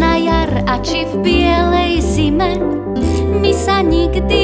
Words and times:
Na 0.00 0.16
jar 0.16 0.64
a 0.64 0.80
či 0.80 1.04
v 1.04 1.14
bielej 1.20 2.00
zime 2.00 2.56
my 3.36 3.52
sa 3.52 3.84
nikdy 3.84 4.39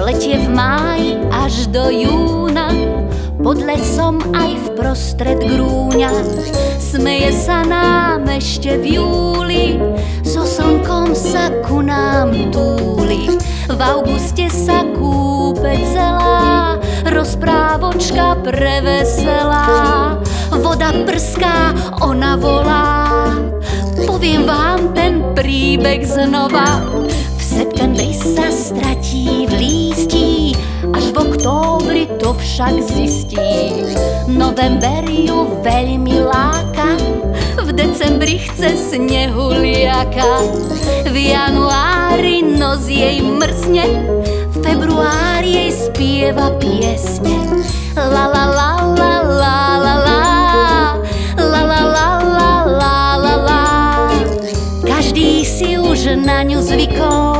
Pletie 0.00 0.40
v 0.40 0.48
máji 0.56 1.12
až 1.28 1.68
do 1.68 1.92
júna, 1.92 2.72
pod 3.36 3.60
lesom 3.60 4.16
aj 4.32 4.56
v 4.56 4.66
prostred 4.72 5.36
grúňa. 5.44 6.08
Smeje 6.80 7.36
sa 7.36 7.60
nám 7.68 8.24
ešte 8.24 8.80
v 8.80 8.96
júli, 8.96 9.76
so 10.24 10.48
slnkom 10.48 11.12
sa 11.12 11.52
ku 11.68 11.84
nám 11.84 12.32
túli. 12.48 13.28
V 13.68 13.76
auguste 13.76 14.48
sa 14.48 14.88
kúpe 14.96 15.76
celá, 15.92 16.80
rozprávočka 17.04 18.40
preveselá. 18.40 20.16
Voda 20.64 20.96
prská, 21.04 21.76
ona 22.00 22.40
volá, 22.40 23.04
poviem 24.08 24.48
vám 24.48 24.96
ten 24.96 25.20
príbeh 25.36 26.08
znova. 26.08 26.99
Septembri 27.60 28.16
sa 28.16 28.48
stratí 28.48 29.44
v 29.44 29.52
lístí, 29.60 30.56
až 30.96 31.12
v 31.12 31.16
októbri 31.28 32.08
to 32.16 32.32
však 32.32 32.80
zistí. 32.88 33.84
November 34.24 35.04
ju 35.04 35.60
veľmi 35.60 36.24
láka, 36.24 36.96
v 37.60 37.68
decembri 37.76 38.40
chce 38.40 38.80
snehuliaka. 38.80 40.40
V 41.04 41.12
januári 41.12 42.40
nos 42.40 42.88
jej 42.88 43.20
mrzne, 43.20 44.08
v 44.24 44.56
februári 44.64 45.68
jej 45.68 45.70
spieva 45.76 46.56
piesne. 46.56 47.44
La 47.92 48.24
la 48.24 48.44
la 48.48 48.70
la 48.96 49.14
la 49.20 49.56
la 49.84 49.94
la 50.00 50.20
La 51.36 51.60
la 51.68 51.80
la 51.84 52.08
la 52.24 52.52
la 53.20 53.34
la 53.44 53.62
Každý 54.80 55.44
si 55.44 55.76
už 55.76 56.16
na 56.24 56.40
ňu 56.40 56.64
zvykol 56.64 57.39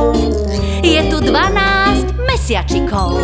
12 1.31 2.27
mesiačikov 2.27 3.15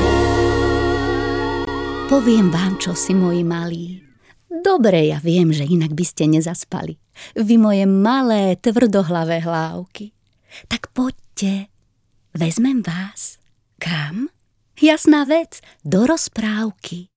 Poviem 2.07 2.47
vám, 2.47 2.79
čo 2.79 2.95
si 2.95 3.11
moji 3.11 3.43
malí. 3.43 3.99
Dobre, 4.47 5.11
ja 5.11 5.19
viem, 5.19 5.51
že 5.51 5.67
inak 5.67 5.91
by 5.91 6.07
ste 6.07 6.31
nezaspali. 6.31 6.95
Vy 7.35 7.59
moje 7.59 7.83
malé, 7.83 8.55
tvrdohlavé 8.63 9.43
hlávky. 9.43 10.15
Tak 10.71 10.95
poďte, 10.95 11.67
vezmem 12.31 12.79
vás. 12.79 13.43
Kam? 13.75 14.31
Jasná 14.79 15.27
vec, 15.27 15.59
do 15.83 16.07
rozprávky. 16.07 17.11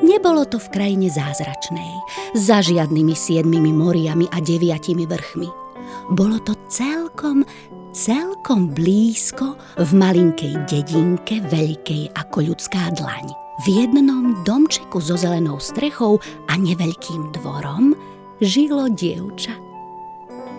Nebolo 0.00 0.48
to 0.48 0.56
v 0.56 0.72
krajine 0.72 1.12
zázračnej, 1.12 1.92
za 2.40 2.64
žiadnymi 2.64 3.12
siedmimi 3.12 3.68
moriami 3.68 4.24
a 4.32 4.40
deviatimi 4.40 5.04
vrchmi. 5.04 5.65
Bolo 6.12 6.38
to 6.42 6.54
celkom, 6.70 7.42
celkom 7.90 8.70
blízko 8.70 9.58
v 9.80 9.90
malinkej 9.96 10.54
dedinke, 10.68 11.42
veľkej 11.48 12.14
ako 12.14 12.52
ľudská 12.52 12.94
dlaň. 12.94 13.26
V 13.64 13.82
jednom 13.82 14.44
domčeku 14.44 15.00
so 15.00 15.16
zelenou 15.16 15.56
strechou 15.56 16.20
a 16.46 16.60
neveľkým 16.60 17.32
dvorom 17.40 17.96
žilo 18.44 18.92
dievča. 18.92 19.56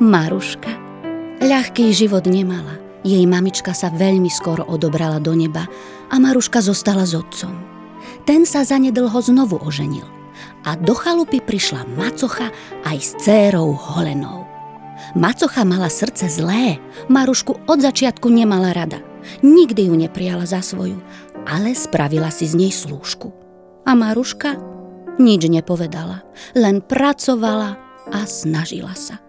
Maruška. 0.02 0.74
Ľahký 1.38 1.94
život 1.94 2.26
nemala. 2.26 2.82
Jej 3.06 3.24
mamička 3.30 3.78
sa 3.78 3.94
veľmi 3.94 4.28
skoro 4.34 4.66
odobrala 4.66 5.22
do 5.22 5.38
neba 5.38 5.70
a 6.10 6.16
Maruška 6.18 6.60
zostala 6.66 7.06
s 7.06 7.14
otcom. 7.14 7.54
Ten 8.26 8.50
sa 8.50 8.66
zanedlho 8.66 9.16
znovu 9.22 9.62
oženil 9.62 10.18
a 10.66 10.74
do 10.76 10.98
chalupy 10.98 11.40
prišla 11.40 11.86
Macocha 11.96 12.50
aj 12.84 12.98
s 12.98 13.12
cérou 13.22 13.78
Holenou. 13.78 14.47
Macocha 15.16 15.64
mala 15.64 15.88
srdce 15.88 16.28
zlé, 16.28 16.84
Marušku 17.08 17.64
od 17.68 17.80
začiatku 17.80 18.28
nemala 18.28 18.76
rada. 18.76 19.00
Nikdy 19.44 19.88
ju 19.88 19.96
neprijala 19.96 20.44
za 20.44 20.60
svoju, 20.60 21.00
ale 21.48 21.76
spravila 21.76 22.32
si 22.32 22.48
z 22.48 22.56
nej 22.56 22.72
slúžku. 22.72 23.32
A 23.88 23.96
Maruška 23.96 24.60
nič 25.20 25.48
nepovedala, 25.48 26.28
len 26.54 26.84
pracovala 26.84 27.80
a 28.12 28.20
snažila 28.28 28.94
sa. 28.96 29.20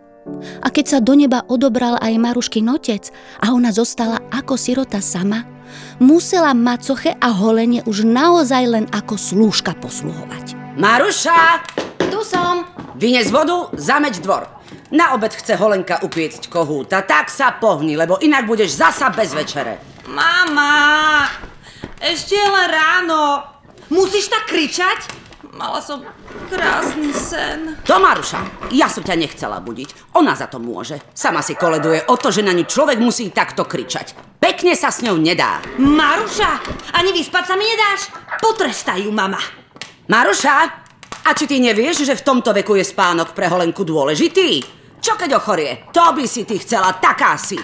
A 0.60 0.68
keď 0.68 0.84
sa 0.86 0.98
do 1.00 1.16
neba 1.16 1.46
odobral 1.48 1.96
aj 1.98 2.20
Marušky 2.20 2.60
otec 2.66 3.08
a 3.40 3.54
ona 3.54 3.72
zostala 3.72 4.20
ako 4.28 4.60
sirota 4.60 5.00
sama, 5.00 5.46
musela 6.02 6.52
Macoche 6.52 7.16
a 7.16 7.32
Holene 7.32 7.80
už 7.86 8.04
naozaj 8.04 8.64
len 8.66 8.86
ako 8.92 9.16
slúžka 9.16 9.72
posluhovať. 9.78 10.58
Maruša! 10.76 11.64
Tu 12.08 12.20
som. 12.24 12.64
Vynes 12.98 13.30
vodu, 13.30 13.70
zameď 13.78 14.20
dvor. 14.24 14.57
Na 14.88 15.12
obed 15.12 15.28
chce 15.36 15.52
Holenka 15.60 16.00
upiecť 16.00 16.48
kohúta, 16.48 17.04
tak 17.04 17.28
sa 17.28 17.52
pohni, 17.52 17.92
lebo 17.92 18.16
inak 18.24 18.48
budeš 18.48 18.80
zasa 18.80 19.12
bez 19.12 19.36
večere. 19.36 19.76
Mama! 20.08 21.28
Ešte 22.00 22.40
je 22.40 22.48
len 22.48 22.68
ráno. 22.72 23.44
Musíš 23.92 24.32
tak 24.32 24.48
kričať? 24.48 25.12
Mala 25.52 25.84
som 25.84 26.00
krásny 26.48 27.12
sen. 27.12 27.76
To 27.84 28.00
Maruša, 28.00 28.70
ja 28.72 28.88
som 28.88 29.04
ťa 29.04 29.20
nechcela 29.20 29.60
budiť. 29.60 30.16
Ona 30.16 30.32
za 30.32 30.48
to 30.48 30.56
môže. 30.56 30.96
Sama 31.12 31.44
si 31.44 31.52
koleduje 31.52 32.08
o 32.08 32.16
to, 32.16 32.32
že 32.32 32.40
na 32.40 32.56
ňu 32.56 32.64
človek 32.64 32.96
musí 32.96 33.28
takto 33.28 33.68
kričať. 33.68 34.40
Pekne 34.40 34.72
sa 34.72 34.88
s 34.88 35.04
ňou 35.04 35.20
nedá. 35.20 35.60
Maruša, 35.76 36.64
ani 36.96 37.12
vyspať 37.12 37.44
sa 37.44 37.54
mi 37.60 37.68
nedáš? 37.68 38.08
Potrestaj 38.40 39.04
ju, 39.04 39.12
mama. 39.12 39.42
Maruša, 40.08 40.56
a 41.28 41.36
či 41.36 41.44
ty 41.44 41.60
nevieš, 41.60 42.08
že 42.08 42.16
v 42.16 42.24
tomto 42.24 42.56
veku 42.56 42.80
je 42.80 42.88
spánok 42.88 43.36
pre 43.36 43.52
Holenku 43.52 43.84
dôležitý? 43.84 44.77
Čo 44.98 45.14
keď 45.14 45.38
ochorie? 45.38 45.86
To 45.94 46.12
by 46.12 46.24
si 46.26 46.42
ty 46.44 46.58
chcela, 46.58 46.94
taká 46.98 47.38
si. 47.38 47.58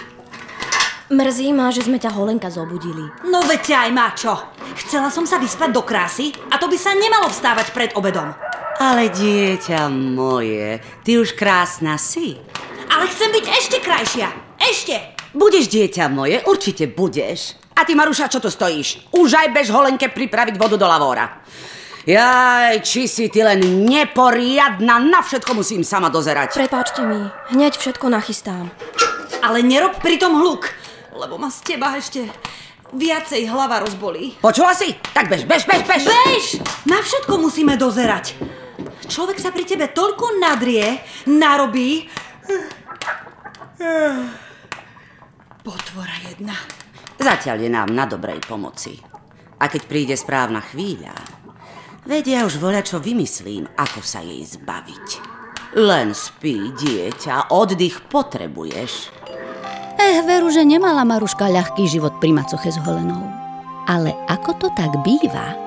Mrzí 1.05 1.53
ma, 1.53 1.69
že 1.69 1.85
sme 1.85 2.01
ťa 2.01 2.17
Holenka 2.17 2.49
zobudili. 2.49 3.05
No 3.29 3.45
veď 3.45 3.85
aj 3.85 3.89
má 3.93 4.09
čo. 4.17 4.33
Chcela 4.73 5.13
som 5.13 5.29
sa 5.29 5.37
vyspať 5.37 5.69
do 5.69 5.85
krásy 5.85 6.33
a 6.49 6.57
to 6.57 6.65
by 6.65 6.73
sa 6.81 6.97
nemalo 6.97 7.29
vstávať 7.29 7.69
pred 7.77 7.93
obedom. 7.93 8.33
Ale 8.81 9.13
dieťa 9.13 9.85
moje, 9.93 10.81
ty 11.05 11.21
už 11.21 11.37
krásna 11.37 12.01
si. 12.01 12.41
Ale 12.89 13.05
chcem 13.05 13.29
byť 13.31 13.45
ešte 13.45 13.77
krajšia. 13.85 14.27
Ešte. 14.57 14.95
Budeš 15.37 15.69
dieťa 15.69 16.09
moje, 16.09 16.41
určite 16.49 16.89
budeš. 16.89 17.53
A 17.75 17.83
ty, 17.83 17.91
Maruša, 17.91 18.31
čo 18.31 18.39
tu 18.39 18.47
stojíš? 18.47 19.11
Už 19.13 19.35
aj 19.35 19.51
bež 19.51 19.67
Holenke 19.69 20.07
pripraviť 20.07 20.55
vodu 20.55 20.79
do 20.79 20.87
lavóra. 20.87 21.43
Jaj, 22.05 22.85
či 22.85 23.09
si 23.09 23.33
ty 23.33 23.41
len 23.41 23.57
neporiadna, 23.89 25.01
na 25.01 25.25
všetko 25.25 25.57
musím 25.57 25.81
sama 25.81 26.13
dozerať. 26.13 26.53
Prepáčte 26.53 27.01
mi, 27.01 27.33
hneď 27.49 27.81
všetko 27.81 28.13
nachystám. 28.13 28.69
Ale 29.41 29.65
nerob 29.65 29.97
pritom 29.97 30.37
hluk, 30.37 30.69
lebo 31.17 31.41
ma 31.41 31.49
z 31.49 31.65
teba 31.65 31.97
ešte 31.97 32.29
viacej 32.93 33.49
hlava 33.49 33.81
rozbolí. 33.81 34.37
Počula 34.37 34.77
si? 34.77 34.93
Tak 35.17 35.33
bež, 35.33 35.49
bež, 35.49 35.65
bež, 35.65 35.81
bež. 35.81 36.05
Bež! 36.05 36.45
Na 36.85 37.01
všetko 37.01 37.41
musíme 37.41 37.73
dozerať. 37.73 38.37
Človek 39.09 39.41
sa 39.41 39.49
pri 39.49 39.65
tebe 39.65 39.89
toľko 39.89 40.37
nadrie, 40.37 41.01
narobí. 41.25 42.05
Potvora 45.65 46.17
jedna. 46.21 46.53
Zatiaľ 47.17 47.65
je 47.65 47.69
nám 47.73 47.89
na 47.89 48.05
dobrej 48.05 48.45
pomoci. 48.45 48.93
A 49.57 49.65
keď 49.65 49.81
príde 49.89 50.13
správna 50.13 50.61
chvíľa, 50.61 51.17
vedia 52.05 52.45
už 52.45 52.61
voľa, 52.61 52.85
čo 52.85 53.01
vymyslím, 53.01 53.65
ako 53.75 53.99
sa 54.05 54.21
jej 54.21 54.45
zbaviť. 54.45 55.07
Len 55.75 56.15
spí, 56.15 56.71
dieťa, 56.71 57.51
oddych 57.51 58.07
potrebuješ. 58.07 59.11
Eh, 59.99 60.21
veru, 60.23 60.47
že 60.47 60.63
nemala 60.63 61.03
Maruška 61.03 61.51
ľahký 61.51 61.89
život 61.89 62.15
pri 62.23 62.31
macoche 62.31 62.71
s 62.71 62.79
holenou. 62.79 63.25
Ale 63.89 64.15
ako 64.31 64.51
to 64.55 64.67
tak 64.77 64.93
býva, 65.03 65.57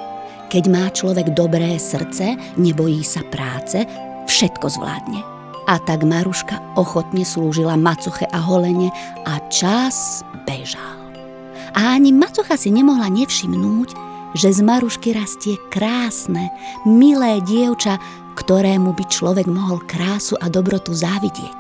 keď 0.49 0.65
má 0.73 0.89
človek 0.89 1.37
dobré 1.37 1.77
srdce, 1.77 2.41
nebojí 2.57 3.05
sa 3.05 3.21
práce, 3.29 3.85
všetko 4.25 4.67
zvládne. 4.73 5.21
A 5.69 5.77
tak 5.85 6.09
Maruška 6.09 6.57
ochotne 6.81 7.29
slúžila 7.29 7.77
macoche 7.77 8.25
a 8.33 8.41
holene 8.41 8.89
a 9.29 9.37
čas 9.53 10.25
bežal. 10.49 10.97
A 11.77 12.01
ani 12.01 12.17
macocha 12.17 12.57
si 12.57 12.73
nemohla 12.73 13.13
nevšimnúť, 13.13 14.08
že 14.37 14.53
z 14.53 14.61
Marušky 14.65 15.17
rastie 15.17 15.57
krásne, 15.73 16.53
milé 16.85 17.41
dievča, 17.45 17.97
ktorému 18.37 18.95
by 18.95 19.05
človek 19.09 19.47
mohol 19.51 19.83
krásu 19.85 20.39
a 20.39 20.47
dobrotu 20.47 20.95
závidieť. 20.95 21.59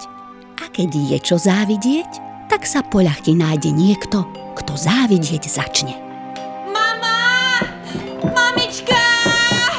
A 0.62 0.70
keď 0.70 0.90
je 0.94 1.18
čo 1.22 1.36
závidieť, 1.38 2.10
tak 2.48 2.64
sa 2.64 2.80
poľahti 2.80 3.36
nájde 3.36 3.70
niekto, 3.70 4.24
kto 4.56 4.72
závidieť 4.74 5.44
začne. 5.50 5.94
Mama! 6.70 7.60
Mamička! 8.24 9.00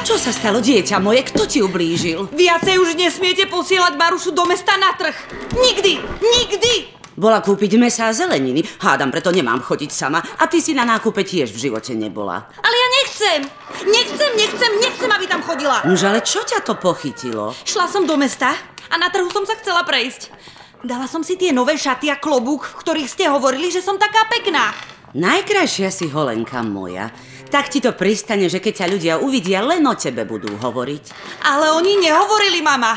Čo 0.06 0.18
sa 0.18 0.30
stalo, 0.34 0.62
dieťa 0.62 0.98
moje? 1.02 1.26
Kto 1.30 1.46
ti 1.46 1.58
ublížil? 1.62 2.30
Viacej 2.30 2.76
už 2.78 2.98
nesmiete 2.98 3.46
posielať 3.46 3.94
Marušu 3.94 4.30
do 4.34 4.44
mesta 4.46 4.76
na 4.78 4.94
trh. 4.94 5.16
Nikdy! 5.54 5.92
Nikdy! 6.20 6.99
Bola 7.20 7.44
kúpiť 7.44 7.76
mesa 7.76 8.08
a 8.08 8.16
zeleniny. 8.16 8.64
Hádam, 8.80 9.12
preto 9.12 9.28
nemám 9.28 9.60
chodiť 9.60 9.92
sama. 9.92 10.24
A 10.40 10.48
ty 10.48 10.64
si 10.64 10.72
na 10.72 10.88
nákupe 10.88 11.20
tiež 11.20 11.52
v 11.52 11.68
živote 11.68 11.92
nebola. 11.92 12.48
Ale 12.64 12.72
ja 12.72 12.88
nechcem! 12.96 13.40
Nechcem, 13.84 14.30
nechcem, 14.40 14.72
nechcem, 14.80 15.10
aby 15.12 15.28
tam 15.28 15.44
chodila! 15.44 15.84
Nož 15.84 16.00
ale 16.08 16.24
čo 16.24 16.40
ťa 16.40 16.64
to 16.64 16.80
pochytilo? 16.80 17.52
Šla 17.68 17.92
som 17.92 18.08
do 18.08 18.16
mesta 18.16 18.56
a 18.88 18.94
na 18.96 19.12
trhu 19.12 19.28
som 19.28 19.44
sa 19.44 19.52
chcela 19.60 19.84
prejsť. 19.84 20.32
Dala 20.80 21.04
som 21.04 21.20
si 21.20 21.36
tie 21.36 21.52
nové 21.52 21.76
šaty 21.76 22.08
a 22.08 22.16
klobúk, 22.16 22.64
v 22.64 22.80
ktorých 22.80 23.12
ste 23.12 23.28
hovorili, 23.28 23.68
že 23.68 23.84
som 23.84 24.00
taká 24.00 24.24
pekná. 24.32 24.72
Najkrajšia 25.12 25.92
si 25.92 26.08
holenka 26.08 26.64
moja. 26.64 27.12
Tak 27.52 27.68
ti 27.68 27.84
to 27.84 27.92
pristane, 27.92 28.48
že 28.48 28.64
keď 28.64 28.80
ťa 28.80 28.92
ľudia 28.96 29.14
uvidia, 29.20 29.60
len 29.60 29.84
o 29.84 29.92
tebe 29.92 30.24
budú 30.24 30.56
hovoriť. 30.56 31.36
Ale 31.44 31.68
oni 31.68 32.00
nehovorili, 32.00 32.64
mama. 32.64 32.96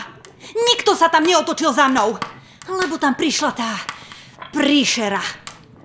Nikto 0.55 0.95
sa 0.95 1.11
tam 1.11 1.27
neotočil 1.27 1.75
za 1.75 1.91
mnou. 1.91 2.15
Lebo 2.71 2.95
tam 2.95 3.19
prišla 3.19 3.51
tá 3.51 3.92
príšera. 4.53 5.19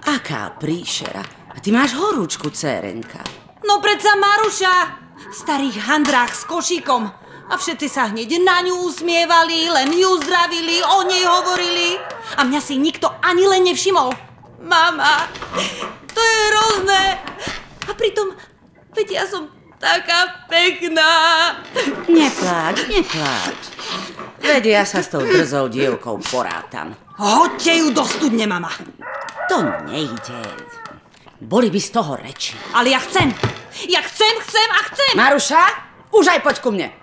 Aká 0.05 0.53
príšera. 0.61 1.25
Ty 1.59 1.69
máš 1.75 1.97
horúčku, 1.99 2.53
cérenka. 2.55 3.25
No 3.67 3.83
predsa 3.83 4.15
Maruša. 4.15 4.77
V 5.19 5.35
starých 5.35 5.91
handrách 5.91 6.33
s 6.37 6.47
košíkom. 6.47 7.11
A 7.49 7.55
všetci 7.57 7.89
sa 7.89 8.13
hneď 8.13 8.39
na 8.45 8.61
ňu 8.61 8.87
usmievali, 8.87 9.73
len 9.73 9.89
ju 9.91 10.21
zdravili, 10.21 10.85
o 10.85 10.99
nej 11.09 11.25
hovorili. 11.25 11.97
A 12.37 12.45
mňa 12.45 12.61
si 12.61 12.77
nikto 12.77 13.09
ani 13.25 13.49
len 13.49 13.65
nevšimol. 13.67 14.13
Mama, 14.63 15.27
to 16.13 16.21
je 16.21 16.37
hrozné. 16.53 17.03
A 17.89 17.91
pritom, 17.97 18.37
veď 18.93 19.09
ja 19.11 19.25
som 19.25 19.49
taká 19.81 20.45
pekná. 20.47 21.11
Nepláč, 22.05 22.85
nepláč. 22.87 23.61
Veď 24.45 24.63
ja 24.79 24.85
sa 24.85 25.01
s 25.01 25.09
tou 25.09 25.25
drzou 25.25 25.73
dievkou 25.73 26.21
porátam. 26.29 27.08
Hoďte 27.19 27.75
ju 27.75 27.91
do 27.91 28.07
studne, 28.07 28.47
mama. 28.47 28.71
To 29.51 29.59
nejde. 29.91 30.39
Boli 31.43 31.67
by 31.67 31.81
z 31.83 31.91
toho 31.91 32.15
reči. 32.15 32.55
Ale 32.71 32.95
ja 32.95 33.03
chcem. 33.03 33.35
Ja 33.91 34.07
chcem, 34.07 34.35
chcem 34.47 34.69
a 34.71 34.81
chcem. 34.87 35.13
Maruša, 35.19 35.63
už 36.15 36.31
aj 36.31 36.41
poď 36.47 36.57
ku 36.63 36.71
mne. 36.71 36.95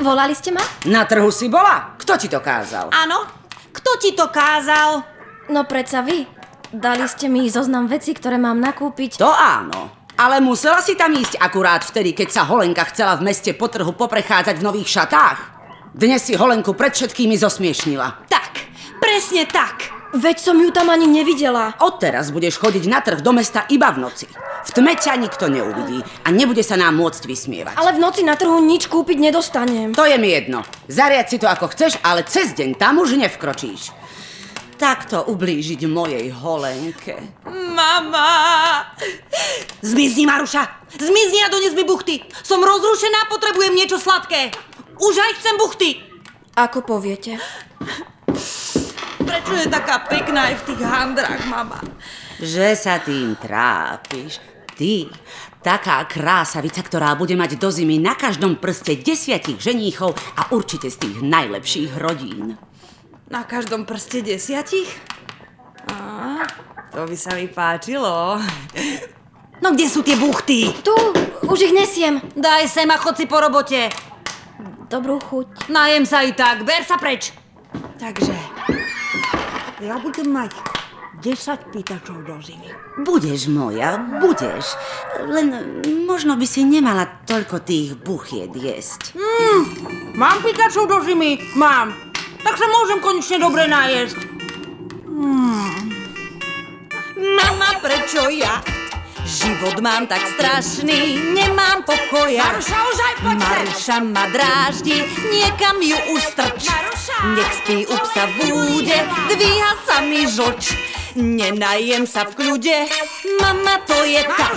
Volali 0.00 0.32
ste 0.32 0.48
ma? 0.48 0.64
Na 0.88 1.04
trhu 1.04 1.28
si 1.28 1.52
bola? 1.52 1.92
Kto 2.00 2.16
ti 2.16 2.32
to 2.32 2.40
kázal? 2.40 2.88
Áno, 2.88 3.28
kto 3.68 4.00
ti 4.00 4.16
to 4.16 4.32
kázal? 4.32 5.04
No 5.52 5.68
predsa 5.68 6.00
vy. 6.00 6.24
Dali 6.72 7.04
ste 7.04 7.28
mi 7.28 7.52
zoznam 7.52 7.84
veci, 7.84 8.16
ktoré 8.16 8.40
mám 8.40 8.64
nakúpiť. 8.64 9.20
To 9.20 9.28
áno. 9.28 9.92
Ale 10.16 10.40
musela 10.40 10.80
si 10.80 10.96
tam 10.96 11.12
ísť 11.12 11.36
akurát 11.36 11.84
vtedy, 11.84 12.16
keď 12.16 12.28
sa 12.32 12.48
Holenka 12.48 12.88
chcela 12.88 13.12
v 13.20 13.28
meste 13.28 13.52
po 13.52 13.68
trhu 13.68 13.92
poprechádzať 13.92 14.56
v 14.56 14.64
nových 14.64 14.88
šatách. 14.88 15.57
Dnes 15.98 16.22
si 16.22 16.38
Holenku 16.38 16.78
pred 16.78 16.94
všetkými 16.94 17.34
zosmiešnila. 17.34 18.30
Tak, 18.30 18.70
presne 19.02 19.50
tak. 19.50 19.90
Veď 20.14 20.38
som 20.38 20.54
ju 20.54 20.70
tam 20.70 20.94
ani 20.94 21.10
nevidela. 21.10 21.74
Odteraz 21.82 22.30
budeš 22.30 22.54
chodiť 22.62 22.86
na 22.86 23.02
trh 23.02 23.18
do 23.18 23.34
mesta 23.34 23.66
iba 23.66 23.90
v 23.90 24.06
noci. 24.06 24.30
V 24.62 24.70
tme 24.78 24.94
ťa 24.94 25.18
nikto 25.18 25.50
neuvidí 25.50 25.98
a 26.22 26.30
nebude 26.30 26.62
sa 26.62 26.78
nám 26.78 26.94
môcť 27.02 27.26
vysmievať. 27.26 27.74
Ale 27.74 27.98
v 27.98 28.02
noci 28.06 28.22
na 28.22 28.38
trhu 28.38 28.62
nič 28.62 28.86
kúpiť 28.86 29.18
nedostanem. 29.18 29.90
To 29.98 30.06
je 30.06 30.14
mi 30.22 30.30
jedno. 30.30 30.62
Zariad 30.86 31.26
si 31.26 31.42
to 31.42 31.50
ako 31.50 31.66
chceš, 31.74 31.98
ale 32.06 32.22
cez 32.30 32.54
deň 32.54 32.78
tam 32.78 33.02
už 33.02 33.18
nevkročíš. 33.18 33.90
Takto 34.78 35.26
ublížiť 35.26 35.82
mojej 35.90 36.30
Holenke. 36.30 37.42
Mama! 37.50 38.86
Zmizni, 39.82 40.30
Maruša! 40.30 40.62
Zmizni 40.94 41.42
a 41.42 41.50
dones 41.50 41.74
mi 41.74 41.82
buchty! 41.82 42.22
Som 42.46 42.62
rozrušená, 42.62 43.26
potrebujem 43.26 43.74
niečo 43.74 43.98
sladké! 43.98 44.54
Už 44.98 45.14
aj 45.14 45.32
chcem 45.38 45.54
buchty! 45.54 45.90
Ako 46.58 46.82
poviete? 46.82 47.38
Prečo 49.22 49.54
je 49.54 49.70
taká 49.70 50.02
pekná 50.10 50.50
aj 50.50 50.54
v 50.58 50.66
tých 50.74 50.82
handrách, 50.82 51.42
mama? 51.46 51.78
Že 52.42 52.66
sa 52.74 52.98
tým 52.98 53.38
trápiš. 53.38 54.42
Ty, 54.74 55.10
taká 55.62 56.02
krásavica, 56.06 56.82
ktorá 56.82 57.14
bude 57.14 57.34
mať 57.38 57.58
do 57.58 57.70
zimy 57.70 57.98
na 58.02 58.18
každom 58.18 58.58
prste 58.58 58.98
desiatich 58.98 59.58
ženíchov 59.58 60.18
a 60.38 60.50
určite 60.54 60.90
z 60.90 61.02
tých 61.02 61.16
najlepších 61.22 61.98
rodín. 61.98 62.58
Na 63.30 63.46
každom 63.46 63.86
prste 63.86 64.22
desiatich? 64.22 64.90
Á, 65.90 66.42
to 66.90 67.06
by 67.06 67.16
sa 67.18 67.38
mi 67.38 67.46
páčilo. 67.46 68.38
No 69.58 69.74
kde 69.74 69.86
sú 69.90 70.06
tie 70.06 70.14
buchty? 70.14 70.70
Tu, 70.82 70.96
už 71.46 71.58
ich 71.70 71.74
nesiem. 71.74 72.22
Daj 72.38 72.70
sem 72.70 72.86
a 72.90 72.98
chod 72.98 73.18
si 73.18 73.26
po 73.26 73.42
robote. 73.42 73.90
Dobrú 74.88 75.20
chuť. 75.20 75.68
Najem 75.68 76.08
sa 76.08 76.24
i 76.24 76.32
tak, 76.32 76.64
ber 76.64 76.80
sa 76.80 76.96
preč. 76.96 77.36
Takže, 78.00 78.32
ja 79.84 80.00
budem 80.00 80.32
mať 80.32 80.56
10 81.20 81.74
pýtačov 81.76 82.24
do 82.24 82.40
zimy. 82.40 82.72
Budeš 83.04 83.52
moja, 83.52 84.00
budeš. 84.16 84.80
Len 85.28 85.52
možno 86.08 86.40
by 86.40 86.46
si 86.48 86.64
nemala 86.64 87.04
toľko 87.28 87.68
tých 87.68 88.00
buchiet 88.00 88.56
jesť. 88.56 89.12
Mám 90.16 90.40
pýtačov 90.40 90.88
do 90.88 91.04
zimy? 91.04 91.36
Mám. 91.52 91.92
Tak 92.40 92.56
sa 92.56 92.64
môžem 92.72 93.04
konečne 93.04 93.44
dobre 93.44 93.68
najesť. 93.68 94.18
Hmm. 95.04 95.68
Mama, 97.18 97.76
prečo 97.84 98.24
ja? 98.32 98.64
Život 99.28 99.84
mám 99.84 100.08
tak 100.08 100.24
strašný, 100.24 101.20
nemám 101.36 101.84
pokoja. 101.84 102.48
Maruša, 102.48 102.78
už 102.80 102.98
aj 102.98 103.14
poď. 103.20 103.36
Maruša 103.44 103.96
ma 104.00 104.24
dráždi, 104.32 105.04
niekam 105.28 105.76
ju 105.84 106.00
už 106.16 106.22
strč. 106.32 106.64
Maruša! 106.64 107.16
Nech 107.36 107.52
spí 107.60 107.84
u 107.84 107.96
psa 108.08 108.24
v 108.24 108.36
úde, 108.48 108.98
dvíha 109.28 109.72
sa 109.84 110.00
mi 110.00 110.24
žoč. 110.24 110.72
Nenajem 111.12 112.08
sa 112.08 112.24
v 112.24 112.40
kľude, 112.40 112.88
mama 113.36 113.84
to 113.84 114.00
je 114.08 114.24
tak. 114.24 114.56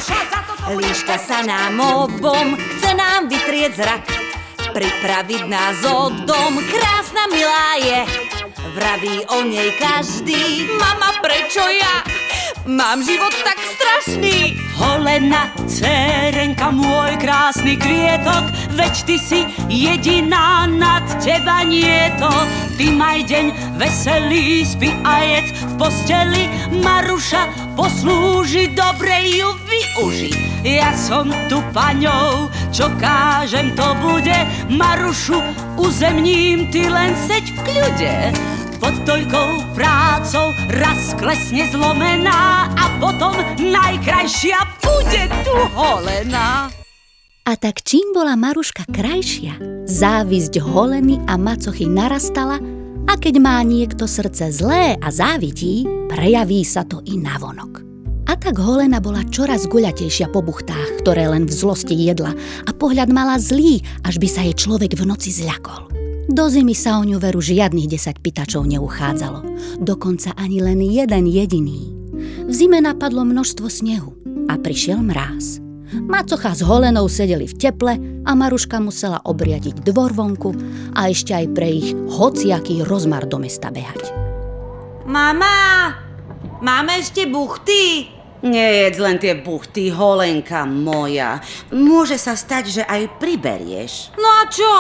Líška 0.72 1.20
sa 1.20 1.44
nám 1.44 1.76
obom, 1.76 2.56
chce 2.56 2.96
nám 2.96 3.28
vytrieť 3.28 3.76
zrak. 3.76 4.08
Pripraviť 4.72 5.52
nás 5.52 5.84
o 5.84 6.16
dom, 6.24 6.54
krásna 6.72 7.28
milá 7.28 7.76
je. 7.76 8.02
Vraví 8.72 9.28
o 9.28 9.44
nej 9.44 9.76
každý, 9.76 10.64
mama 10.80 11.20
prečo 11.20 11.60
ja? 11.60 12.08
Mám 12.64 13.04
život 13.04 13.36
tak 13.44 13.60
strašný. 13.60 14.56
Holena, 14.80 15.52
cerenka, 15.68 16.72
môj 16.72 17.20
krásny 17.20 17.76
kvietok, 17.76 18.48
veď 18.72 18.96
ty 19.04 19.16
si 19.20 19.40
jediná, 19.68 20.72
nad 20.72 21.04
teba 21.20 21.68
nie 21.68 22.16
to. 22.16 22.32
Ty 22.80 22.86
maj 22.96 23.28
deň 23.28 23.76
veselý, 23.76 24.64
spí 24.64 24.96
a 25.04 25.20
jedz 25.20 25.52
v 25.52 25.72
posteli, 25.76 26.44
Maruša 26.80 27.76
poslúži, 27.76 28.72
dobre 28.72 29.36
ju 29.36 29.52
využi. 29.68 30.32
Ja 30.64 30.96
som 30.96 31.28
tu 31.52 31.60
paňou, 31.76 32.48
čo 32.72 32.88
kážem 33.04 33.76
to 33.76 34.00
bude, 34.00 34.38
Marušu 34.72 35.44
uzemním, 35.76 36.72
ty 36.72 36.88
len 36.88 37.12
seď 37.28 37.44
v 37.52 37.58
kľude. 37.68 38.16
Pod 38.82 38.98
toľkou 39.06 39.78
prácou 39.78 40.58
raz 40.74 41.14
klesne 41.14 41.70
zlomená 41.70 42.66
a 42.74 42.98
potom 42.98 43.30
najkrajšia 43.62 44.58
bude 44.82 45.24
tu 45.46 45.54
holená. 45.78 46.74
A 47.46 47.54
tak 47.62 47.86
čím 47.86 48.10
bola 48.10 48.34
Maruška 48.34 48.90
krajšia, 48.90 49.86
závisť 49.86 50.66
holeny 50.66 51.22
a 51.30 51.38
macochy 51.38 51.86
narastala 51.86 52.58
a 53.06 53.14
keď 53.22 53.38
má 53.38 53.62
niekto 53.62 54.10
srdce 54.10 54.50
zlé 54.50 54.98
a 54.98 55.14
závidí, 55.14 55.86
prejaví 56.10 56.66
sa 56.66 56.82
to 56.82 57.06
i 57.06 57.22
navonok. 57.22 57.86
A 58.26 58.34
tak 58.34 58.58
holena 58.58 58.98
bola 58.98 59.22
čoraz 59.30 59.70
guľatejšia 59.70 60.34
po 60.34 60.42
buchtách, 60.42 61.06
ktoré 61.06 61.30
len 61.30 61.46
v 61.46 61.54
zlosti 61.54 61.94
jedla 61.94 62.34
a 62.66 62.72
pohľad 62.74 63.14
mala 63.14 63.38
zlý, 63.38 63.86
až 64.02 64.18
by 64.18 64.26
sa 64.26 64.42
jej 64.42 64.58
človek 64.58 64.98
v 64.98 65.06
noci 65.06 65.30
zľakol. 65.30 66.01
Do 66.32 66.48
zimy 66.48 66.72
sa 66.72 66.96
o 66.96 67.04
ňu 67.04 67.20
veru 67.20 67.44
žiadnych 67.44 67.92
10 67.92 68.24
pitačov 68.24 68.64
neuchádzalo, 68.64 69.44
dokonca 69.84 70.32
ani 70.40 70.64
len 70.64 70.80
jeden 70.80 71.28
jediný. 71.28 71.92
V 72.48 72.52
zime 72.56 72.80
napadlo 72.80 73.28
množstvo 73.28 73.68
snehu 73.68 74.16
a 74.48 74.56
prišiel 74.56 75.04
mráz. 75.04 75.60
Macocha 75.92 76.56
s 76.56 76.64
holenou 76.64 77.12
sedeli 77.12 77.52
v 77.52 77.56
teple 77.60 77.94
a 78.24 78.32
Maruška 78.32 78.80
musela 78.80 79.20
obriadiť 79.28 79.84
dvor 79.84 80.16
vonku 80.16 80.56
a 80.96 81.12
ešte 81.12 81.36
aj 81.36 81.52
pre 81.52 81.68
ich 81.68 81.92
hociaký 81.92 82.88
rozmar 82.88 83.28
do 83.28 83.36
mesta 83.36 83.68
behať. 83.68 84.16
Mama, 85.04 86.00
máme 86.64 86.96
ešte 87.04 87.28
buchty? 87.28 88.08
Nejedz 88.48 89.04
len 89.04 89.20
tie 89.20 89.36
buchty, 89.36 89.92
holenka 89.92 90.64
moja. 90.64 91.44
Môže 91.76 92.16
sa 92.16 92.40
stať, 92.40 92.64
že 92.72 92.84
aj 92.88 93.20
priberieš. 93.20 94.16
No 94.16 94.32
a 94.32 94.48
čo? 94.48 94.74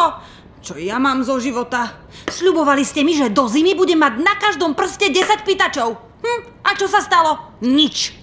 Čo 0.62 0.77
ja 0.77 1.01
mám 1.01 1.25
zo 1.25 1.41
života? 1.41 2.06
Sľubovali 2.30 2.86
ste 2.86 3.01
mi, 3.01 3.18
že 3.18 3.34
do 3.34 3.50
zimy 3.50 3.74
budem 3.74 3.98
mať 3.98 4.13
na 4.22 4.38
každom 4.38 4.77
prste 4.77 5.10
10 5.10 5.41
pýtačov. 5.41 5.98
Hm, 6.22 6.41
a 6.62 6.77
čo 6.77 6.86
sa 6.86 7.01
stalo? 7.01 7.58
Nič. 7.65 8.22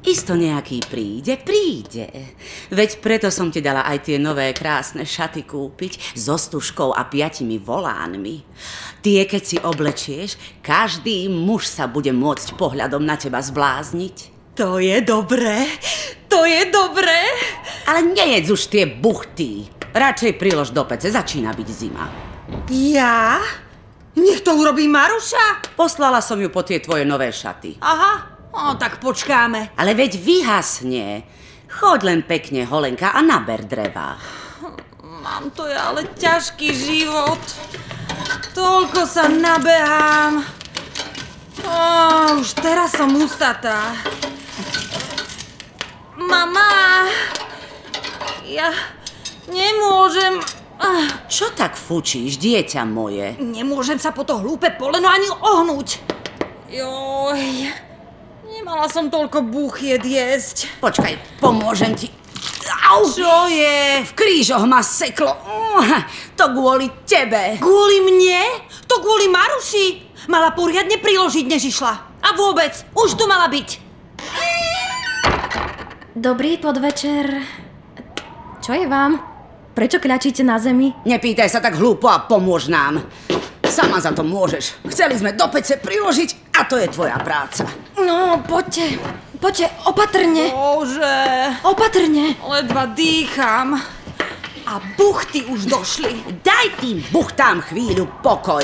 Isto 0.00 0.32
nejaký 0.32 0.80
príde, 0.88 1.36
príde. 1.40 2.36
Veď 2.72 3.04
preto 3.04 3.28
som 3.28 3.52
ti 3.52 3.60
dala 3.60 3.84
aj 3.84 4.08
tie 4.08 4.16
nové 4.16 4.52
krásne 4.56 5.04
šaty 5.04 5.44
kúpiť 5.44 6.16
so 6.16 6.40
stužkou 6.40 6.96
a 6.96 7.04
piatimi 7.04 7.60
volánmi. 7.60 8.44
Tie, 9.04 9.24
keď 9.28 9.42
si 9.44 9.56
oblečieš, 9.60 10.40
každý 10.64 11.28
muž 11.28 11.68
sa 11.68 11.84
bude 11.84 12.12
môcť 12.12 12.56
pohľadom 12.56 13.04
na 13.04 13.20
teba 13.20 13.40
zblázniť. 13.44 14.16
To 14.56 14.80
je 14.80 15.00
dobré. 15.04 15.68
To 16.32 16.44
je 16.48 16.62
dobré. 16.68 17.20
Ale 17.88 18.04
nejedz 18.12 18.52
už 18.52 18.72
tie 18.72 18.84
buchty. 18.88 19.79
Radšej 19.90 20.38
prilož 20.38 20.70
do 20.70 20.86
pece, 20.86 21.10
začína 21.10 21.50
byť 21.50 21.68
zima. 21.68 22.06
Ja? 22.70 23.42
Nech 24.14 24.42
to 24.46 24.54
urobí 24.54 24.86
Maruša? 24.86 25.74
Poslala 25.74 26.22
som 26.22 26.38
ju 26.38 26.46
po 26.50 26.62
tie 26.62 26.78
tvoje 26.78 27.02
nové 27.02 27.30
šaty. 27.34 27.78
Aha, 27.82 28.38
no 28.54 28.74
tak 28.78 29.02
počkáme. 29.02 29.74
Ale 29.74 29.94
veď 29.98 30.18
vyhasne. 30.18 31.26
Choď 31.70 32.00
len 32.02 32.20
pekne, 32.26 32.66
Holenka, 32.66 33.14
a 33.14 33.22
naber 33.22 33.66
dreva. 33.66 34.18
Mám 35.22 35.54
to 35.54 35.66
je 35.66 35.74
ale 35.74 36.06
ťažký 36.18 36.70
život. 36.74 37.42
Toľko 38.54 39.06
sa 39.06 39.30
nabehám. 39.30 40.42
Ó, 41.66 41.78
už 42.42 42.58
teraz 42.58 42.94
som 42.94 43.10
ústatá. 43.14 43.94
Mama, 46.18 47.06
ja 48.46 48.70
nemôžem... 49.50 50.40
Ah, 50.80 51.28
Čo 51.28 51.52
tak 51.52 51.76
fučíš, 51.76 52.40
dieťa 52.40 52.88
moje? 52.88 53.36
Nemôžem 53.36 54.00
sa 54.00 54.16
po 54.16 54.24
to 54.24 54.40
hlúpe 54.40 54.72
poleno 54.80 55.12
ani 55.12 55.28
ohnúť. 55.28 56.00
Joj, 56.70 57.68
nemala 58.48 58.86
som 58.88 59.12
toľko 59.12 59.44
buchiet 59.44 60.06
jesť. 60.06 60.70
Počkaj, 60.80 61.42
pomôžem 61.42 61.92
ti. 61.98 62.08
Au! 62.88 63.04
Čo 63.06 63.50
je? 63.50 64.06
V 64.06 64.12
krížoch 64.16 64.64
ma 64.64 64.80
seklo. 64.80 65.34
To 66.38 66.44
kvôli 66.56 66.88
tebe. 67.04 67.60
Kvôli 67.60 68.00
mne? 68.00 68.64
To 68.88 69.02
kvôli 69.04 69.28
Maruši? 69.28 69.86
Mala 70.32 70.54
poriadne 70.56 70.96
priložiť, 70.96 71.44
než 71.44 71.68
išla. 71.68 71.94
A 72.24 72.28
vôbec, 72.38 72.72
už 72.96 73.18
tu 73.18 73.28
mala 73.28 73.50
byť. 73.52 73.68
Dobrý 76.16 76.56
podvečer. 76.58 77.44
Čo 78.60 78.72
je 78.76 78.86
vám? 78.88 79.20
Prečo 79.70 80.02
kľačíte 80.02 80.42
na 80.42 80.58
zemi? 80.58 80.90
Nepýtaj 81.06 81.48
sa 81.48 81.62
tak 81.62 81.78
hlúpo 81.78 82.10
a 82.10 82.26
pomôž 82.26 82.66
nám. 82.66 83.06
Sama 83.62 84.02
za 84.02 84.10
to 84.10 84.26
môžeš. 84.26 84.82
Chceli 84.90 85.14
sme 85.14 85.30
do 85.30 85.46
pece 85.46 85.78
priložiť 85.78 86.52
a 86.58 86.66
to 86.66 86.74
je 86.74 86.90
tvoja 86.90 87.14
práca. 87.22 87.62
No, 87.94 88.42
poďte. 88.42 88.98
Poďte, 89.38 89.70
opatrne. 89.86 90.50
Bože, 90.52 91.16
Opatrne. 91.64 92.34
ledva 92.44 92.90
dýcham. 92.92 93.78
A 94.66 94.72
buchty 94.98 95.46
už 95.48 95.70
došli. 95.70 96.42
Daj 96.44 96.66
tým 96.82 97.00
buchtám 97.08 97.62
chvíľu 97.64 98.10
pokoj. 98.20 98.60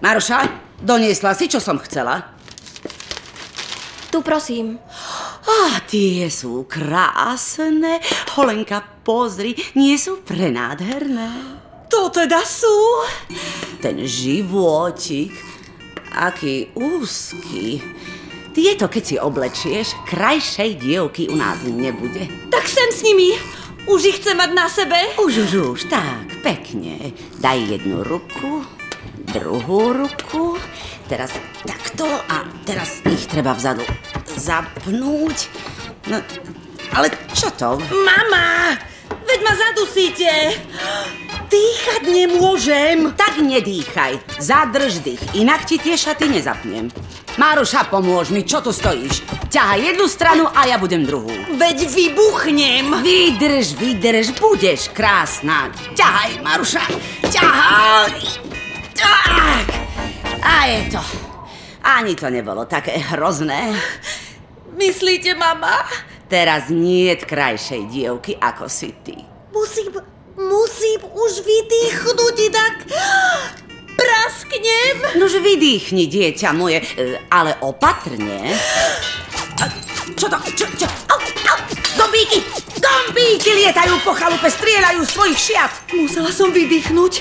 Maruša, 0.00 0.46
doniesla 0.80 1.34
si, 1.34 1.50
čo 1.50 1.58
som 1.58 1.76
chcela? 1.82 2.32
Tu 4.08 4.18
prosím. 4.22 4.78
Á, 5.44 5.82
tie 5.86 6.30
sú 6.30 6.64
krásne. 6.64 8.00
Holenka, 8.38 8.82
pozri, 9.06 9.54
nie 9.78 9.94
sú 9.94 10.18
prenádherné. 10.26 11.30
To 11.86 12.10
teda 12.10 12.42
sú? 12.42 13.06
Ten 13.78 14.02
životík, 14.02 15.30
aký 16.10 16.74
úzky. 16.74 17.78
Tieto, 18.50 18.90
keď 18.90 19.02
si 19.06 19.16
oblečieš, 19.20 19.94
krajšej 20.10 20.82
dievky 20.82 21.30
u 21.30 21.38
nás 21.38 21.62
nebude. 21.62 22.26
Tak 22.50 22.66
sem 22.66 22.90
s 22.90 23.06
nimi. 23.06 23.38
Už 23.86 24.02
ich 24.02 24.18
chcem 24.18 24.34
mať 24.34 24.50
na 24.50 24.66
sebe. 24.66 24.98
Už, 25.22 25.46
už, 25.46 25.52
už, 25.78 25.80
tak, 25.86 26.42
pekne. 26.42 27.14
Daj 27.38 27.78
jednu 27.78 28.02
ruku, 28.02 28.66
druhú 29.30 29.94
ruku, 29.94 30.58
teraz 31.06 31.30
takto 31.62 32.10
a 32.26 32.42
teraz 32.66 32.98
ich 33.06 33.30
treba 33.30 33.54
vzadu 33.54 33.86
zapnúť. 34.34 35.38
No, 36.10 36.18
ale 36.90 37.14
čo 37.30 37.52
to? 37.54 37.78
Mama, 37.92 38.74
veď 39.36 39.44
ma 39.44 39.52
zadusíte. 39.52 40.32
Dýchať 41.52 42.02
nemôžem. 42.08 43.12
Tak 43.12 43.36
nedýchaj, 43.36 44.40
zadrž 44.40 45.04
dých, 45.04 45.20
inak 45.36 45.68
ti 45.68 45.76
tie 45.76 45.92
šaty 45.92 46.32
nezapnem. 46.32 46.88
Máruša, 47.36 47.92
pomôž 47.92 48.32
mi, 48.32 48.48
čo 48.48 48.64
tu 48.64 48.72
stojíš? 48.72 49.20
Ťahaj 49.52 49.92
jednu 49.92 50.08
stranu 50.08 50.48
a 50.48 50.64
ja 50.64 50.80
budem 50.80 51.04
druhú. 51.04 51.28
Veď 51.52 51.84
vybuchnem. 51.84 53.04
Vydrž, 53.04 53.76
vydrž, 53.76 54.40
budeš 54.40 54.88
krásna. 54.96 55.68
Ťahaj, 55.92 56.40
Maruša, 56.40 56.84
ťahaj. 57.28 58.16
Tak. 58.96 59.68
A 60.40 60.54
je 60.64 60.80
to. 60.96 61.02
Ani 61.84 62.16
to 62.16 62.32
nebolo 62.32 62.64
také 62.64 62.96
hrozné. 63.12 63.76
Myslíte, 64.72 65.36
mama? 65.36 65.84
Teraz 66.26 66.74
nie 66.74 67.06
je 67.14 67.22
krajšej 67.22 67.82
dievky, 67.86 68.34
ako 68.34 68.66
si 68.66 68.90
ty. 69.06 69.14
Musím, 69.54 69.94
musím 70.34 71.00
už 71.06 71.32
vydýchnuť, 71.46 72.34
inak 72.50 72.74
prasknem. 73.96 74.96
Nož 75.22 75.38
vydýchni, 75.38 76.10
dieťa 76.10 76.50
moje, 76.50 76.82
e, 76.98 77.22
ale 77.30 77.54
opatrne. 77.62 78.58
A 79.62 79.64
Čo 80.18 80.26
to? 80.26 80.38
Čo? 80.54 80.66
Čo? 80.76 80.86
Au, 81.10 81.18
au, 81.20 81.58
gombíky! 81.94 82.42
Gombíky 82.76 83.50
lietajú 83.56 84.02
po 84.04 84.12
chalupe, 84.12 84.46
strieľajú 84.50 85.02
svojich 85.06 85.38
šiat. 85.38 85.72
Musela 85.96 86.30
som 86.34 86.52
vydýchnuť 86.52 87.12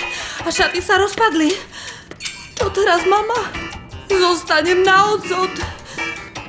a 0.44 0.52
šaty 0.52 0.82
sa 0.84 1.00
rozpadli. 1.00 1.54
To 2.60 2.74
teraz, 2.74 3.06
mama, 3.06 3.50
zostanem 4.10 4.84
na 4.84 5.16
odsud. 5.16 5.52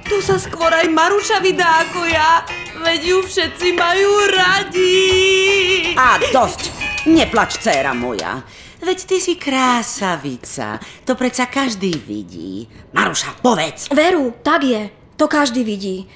Tu 0.07 0.23
sa 0.23 0.39
skôr 0.39 0.71
aj 0.71 0.87
Maruša 0.87 1.43
vydá 1.43 1.83
ako 1.83 2.07
ja, 2.07 2.47
veď 2.79 3.01
ju 3.11 3.19
všetci 3.27 3.75
majú 3.75 4.11
radi. 4.31 4.95
A 5.99 6.23
dosť! 6.31 6.71
Neplač, 7.11 7.59
dcéra 7.59 7.91
moja. 7.91 8.47
Veď 8.79 8.99
ty 9.03 9.19
si 9.19 9.35
krásavica. 9.35 10.79
To 11.03 11.19
predsa 11.19 11.51
každý 11.51 11.99
vidí. 11.99 12.71
Maruša, 12.95 13.43
povedz. 13.43 13.91
Veru, 13.91 14.31
tak 14.47 14.63
je. 14.63 14.95
To 15.19 15.27
každý 15.27 15.67
vidí. 15.67 16.07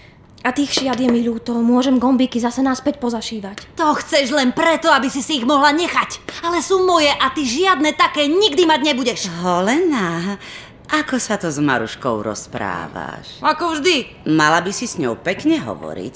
A 0.41 0.57
tých 0.57 0.73
šiat 0.73 0.97
je 0.97 1.11
mi 1.11 1.21
ľúto. 1.21 1.53
Môžem 1.59 2.01
gombíky 2.01 2.41
zase 2.41 2.65
naspäť 2.65 2.97
pozašívať. 2.97 3.77
To 3.77 3.93
chceš 3.99 4.33
len 4.33 4.57
preto, 4.57 4.89
aby 4.89 5.13
si 5.13 5.21
si 5.21 5.43
ich 5.43 5.45
mohla 5.45 5.69
nechať. 5.75 6.41
Ale 6.47 6.65
sú 6.65 6.87
moje 6.87 7.13
a 7.13 7.27
ty 7.35 7.45
žiadne 7.45 7.93
také 7.93 8.25
nikdy 8.25 8.65
mať 8.65 8.81
nebudeš. 8.87 9.21
Holena, 9.45 10.41
ako 10.91 11.23
sa 11.23 11.39
to 11.39 11.47
s 11.47 11.63
Maruškou 11.63 12.19
rozprávaš? 12.27 13.39
Ako 13.39 13.79
vždy. 13.79 14.27
Mala 14.27 14.59
by 14.59 14.75
si 14.75 14.91
s 14.91 14.99
ňou 14.99 15.15
pekne 15.23 15.63
hovoriť. 15.63 16.15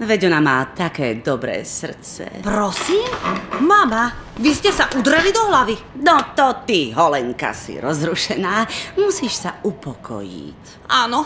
Veď 0.00 0.26
ona 0.26 0.42
má 0.42 0.58
také 0.74 1.14
dobré 1.20 1.62
srdce. 1.62 2.42
Prosím? 2.42 3.06
Mama, 3.62 4.10
vy 4.40 4.50
ste 4.50 4.74
sa 4.74 4.90
udreli 4.90 5.30
do 5.30 5.44
hlavy. 5.46 5.76
No 6.02 6.34
to 6.34 6.66
ty, 6.66 6.90
Holenka, 6.90 7.54
si 7.54 7.78
rozrušená. 7.78 8.66
Musíš 8.98 9.46
sa 9.46 9.62
upokojiť. 9.62 10.90
Áno, 10.90 11.22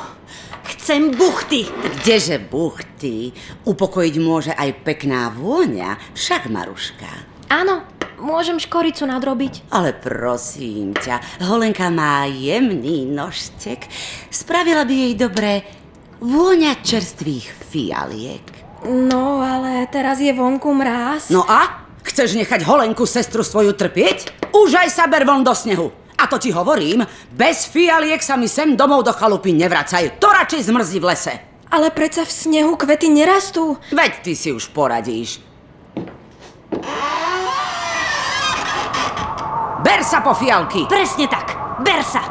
chcem 0.77 1.17
buchty. 1.17 1.65
Kdeže 1.65 2.45
buchty? 2.45 3.33
Upokojiť 3.65 4.15
môže 4.21 4.53
aj 4.53 4.85
pekná 4.85 5.33
vôňa, 5.33 5.97
však 6.13 6.53
Maruška. 6.53 7.09
Áno, 7.49 7.98
môžem 8.19 8.59
škoricu 8.59 9.07
nadrobiť. 9.07 9.71
Ale 9.71 9.95
prosím 9.95 10.95
ťa, 10.95 11.43
Holenka 11.47 11.89
má 11.89 12.27
jemný 12.27 13.07
nožtek. 13.07 13.87
Spravila 14.29 14.85
by 14.85 14.95
jej 14.95 15.15
dobre 15.15 15.51
vôňa 16.21 16.83
čerstvých 16.83 17.47
fialiek. 17.71 18.47
No, 18.87 19.43
ale 19.43 19.87
teraz 19.91 20.23
je 20.23 20.31
vonku 20.31 20.71
mráz. 20.71 21.31
No 21.35 21.43
a? 21.47 21.87
Chceš 22.07 22.39
nechať 22.39 22.63
Holenku 22.63 23.07
sestru 23.07 23.43
svoju 23.43 23.75
trpieť? 23.75 24.51
Už 24.55 24.75
aj 24.79 24.89
sa 24.91 25.05
ber 25.11 25.27
von 25.27 25.43
do 25.43 25.55
snehu. 25.55 25.91
A 26.19 26.27
to 26.27 26.39
ti 26.39 26.51
hovorím, 26.51 27.07
bez 27.31 27.71
fialiek 27.71 28.19
sa 28.19 28.35
mi 28.35 28.51
sem 28.51 28.75
domov 28.75 29.07
do 29.07 29.15
chalupy 29.15 29.55
nevracaj. 29.55 30.19
To 30.19 30.27
radšej 30.31 30.67
zmrzí 30.67 30.99
v 30.99 31.09
lese. 31.15 31.35
Ale 31.71 31.95
predsa 31.95 32.27
v 32.27 32.33
snehu 32.33 32.75
kvety 32.75 33.07
nerastú. 33.13 33.79
Veď 33.95 34.13
ty 34.25 34.33
si 34.35 34.51
už 34.51 34.73
poradíš. 34.75 35.39
Ber 39.79 40.03
sa 40.03 40.19
po 40.19 40.35
fialky. 40.35 40.91
Presne 40.91 41.31
tak, 41.31 41.55
ber 41.87 42.03
sa. 42.03 42.23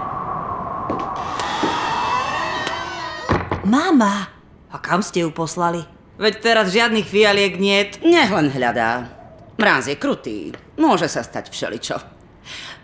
Mama, 3.63 4.31
A 4.67 4.75
kam 4.83 4.99
ste 4.99 5.23
ju 5.23 5.31
poslali? 5.31 5.87
Veď 6.19 6.33
teraz 6.43 6.75
žiadnych 6.75 7.07
fialiek 7.07 7.55
niet. 7.55 8.03
Nech 8.03 8.27
len 8.27 8.51
hľadá. 8.51 9.07
Mráz 9.55 9.87
je 9.87 9.95
krutý. 9.95 10.51
Môže 10.75 11.07
sa 11.07 11.23
stať 11.23 11.49
všeličo. 11.49 11.97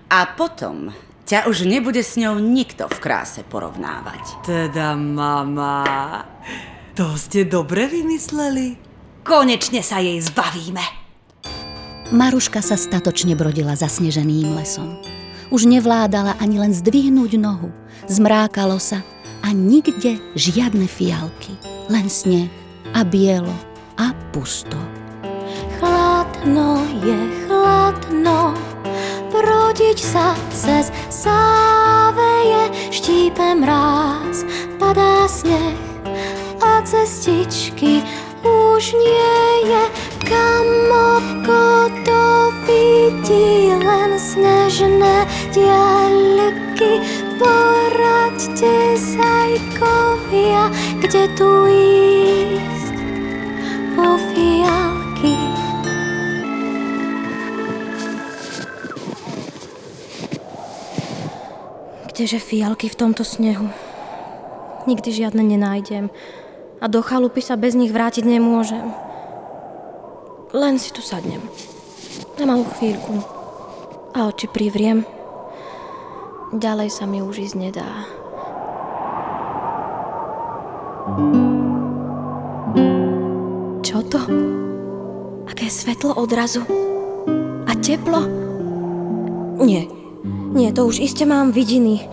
A 0.07 0.19
potom 0.37 0.95
ťa 1.27 1.51
už 1.51 1.67
nebude 1.67 1.99
s 1.99 2.15
ňou 2.15 2.39
nikto 2.39 2.87
v 2.87 2.97
kráse 3.03 3.43
porovnávať. 3.43 4.47
Teda, 4.47 4.95
mama, 4.95 5.83
to 6.95 7.19
ste 7.19 7.43
dobre 7.43 7.91
vymysleli. 7.91 8.79
Konečne 9.27 9.83
sa 9.83 9.99
jej 9.99 10.19
zbavíme. 10.23 11.02
Maruška 12.13 12.61
sa 12.61 12.77
statočne 12.77 13.33
brodila 13.33 13.73
zasneženým 13.73 14.53
lesom. 14.53 15.01
Už 15.49 15.65
nevládala 15.65 16.37
ani 16.37 16.61
len 16.61 16.69
zdvihnúť 16.69 17.41
nohu. 17.41 17.73
Zmrákalo 18.05 18.77
sa 18.77 19.01
a 19.41 19.49
nikde 19.49 20.21
žiadne 20.37 20.85
fialky. 20.85 21.57
Len 21.89 22.05
sneh 22.05 22.53
a 22.93 23.01
bielo 23.01 23.49
a 23.97 24.13
pusto. 24.29 24.77
Chladno 25.81 26.85
je 27.01 27.17
chladno, 27.49 28.53
brodiť 29.33 29.97
sa 29.97 30.37
cez 30.53 30.93
sáveje, 31.09 32.93
štípe 32.93 33.57
mráz, 33.57 34.45
padá 34.77 35.25
sneh 35.25 35.81
a 36.61 36.85
cestičky 36.85 38.05
už 38.43 38.83
nie 38.99 39.39
je 39.71 39.83
kam 40.33 40.67
oko 40.89 41.91
to 42.07 42.23
vidí 42.65 43.75
len 43.75 44.17
snežné 44.17 45.27
diaľky. 45.53 47.03
Poraďte 47.37 48.97
zajkovia, 48.97 50.71
kde 51.03 51.23
tu 51.37 51.49
ísť 51.69 52.95
po 53.93 54.17
fialky. 54.31 55.37
Kdeže 62.13 62.39
fialky 62.41 62.87
v 62.89 62.95
tomto 62.97 63.21
snehu? 63.21 63.69
Nikdy 64.89 65.09
žiadne 65.13 65.43
nenájdem. 65.45 66.09
A 66.83 66.91
do 66.91 66.99
chalupy 66.99 67.39
sa 67.39 67.55
bez 67.55 67.79
nich 67.79 67.95
vrátiť 67.95 68.27
nemôžem. 68.27 68.91
Len 70.51 70.75
si 70.75 70.91
tu 70.91 70.99
sadnem. 70.99 71.39
Na 72.35 72.43
malú 72.43 72.67
chvíľku. 72.75 73.23
A 74.11 74.27
oči 74.27 74.51
privriem. 74.51 75.07
Ďalej 76.51 76.91
sa 76.91 77.07
mi 77.07 77.23
už 77.23 77.39
ísť 77.39 77.55
nedá. 77.55 77.87
Čo 83.79 84.03
to? 84.03 84.19
Aké 85.47 85.71
svetlo 85.71 86.19
odrazu? 86.19 86.67
A 87.63 87.71
teplo? 87.79 88.27
Nie. 89.63 89.87
Nie, 90.51 90.75
to 90.75 90.83
už 90.83 90.99
iste 90.99 91.23
mám 91.23 91.55
vidiny. 91.55 92.03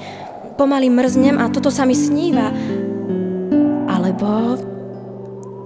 Pomaly 0.54 0.94
mrznem 0.94 1.42
a 1.42 1.50
toto 1.50 1.74
sa 1.74 1.82
mi 1.82 1.98
sníva. 1.98 2.54
Alebo 4.10 4.58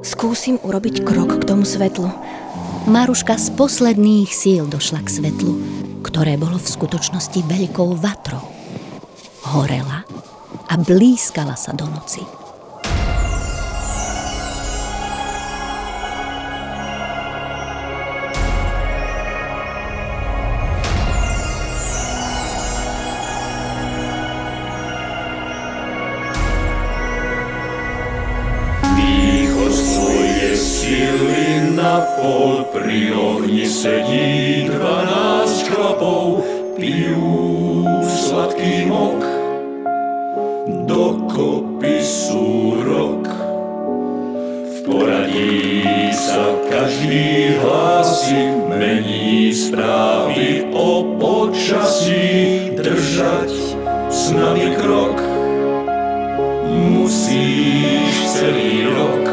skúsim 0.05 0.61
urobiť 0.61 1.01
krok 1.01 1.41
k 1.41 1.49
tomu 1.49 1.65
svetlu. 1.65 2.13
Maruška 2.85 3.41
z 3.41 3.57
posledných 3.57 4.29
síl 4.29 4.69
došla 4.69 5.01
k 5.01 5.09
svetlu, 5.09 5.57
ktoré 6.05 6.37
bolo 6.37 6.61
v 6.61 6.69
skutočnosti 6.69 7.41
veľkou 7.41 7.97
vatrou. 7.97 8.45
Horela 9.49 10.05
a 10.69 10.75
blízkala 10.77 11.57
sa 11.57 11.73
do 11.73 11.89
noci. 11.89 12.44
Pol 32.25 32.65
pri 32.73 33.13
ohni 33.13 33.69
sedí 33.69 34.65
dvanásť 34.73 35.69
chlapov, 35.69 36.41
pijú 36.73 37.85
sladký 38.01 38.89
mok. 38.89 39.21
Dokopy 40.89 42.01
sú 42.01 42.81
rok. 42.81 43.29
V 44.73 44.77
poradí 44.89 46.09
sa 46.17 46.49
každý 46.73 47.61
hlási, 47.61 48.57
mení 48.73 49.53
správy 49.53 50.65
o 50.73 51.21
počasí, 51.21 52.73
držať 52.73 53.53
s 54.09 54.33
nami 54.33 54.73
krok 54.81 55.21
musíš 56.73 58.17
celý 58.41 58.89
rok. 58.89 59.24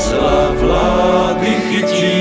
Žezla 0.00 0.56
vlády 0.56 1.52
chytí. 1.68 2.16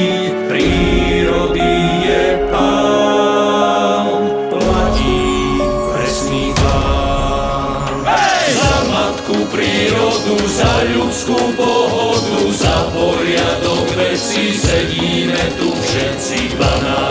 Prírody 0.52 1.72
je 2.04 2.44
pán, 2.52 4.28
platí 4.52 5.64
presný 5.94 6.52
plán. 6.60 8.04
Za 8.52 8.76
matku 8.92 9.48
prírodu, 9.48 10.36
za 10.52 10.84
ľudskú 10.92 11.40
pohodu, 11.56 12.52
za 12.52 12.92
poriadok 12.92 13.88
veci 13.96 14.52
sedíme 14.60 15.40
tu 15.56 15.72
všetci 15.72 16.60
dvanácti 16.60 17.09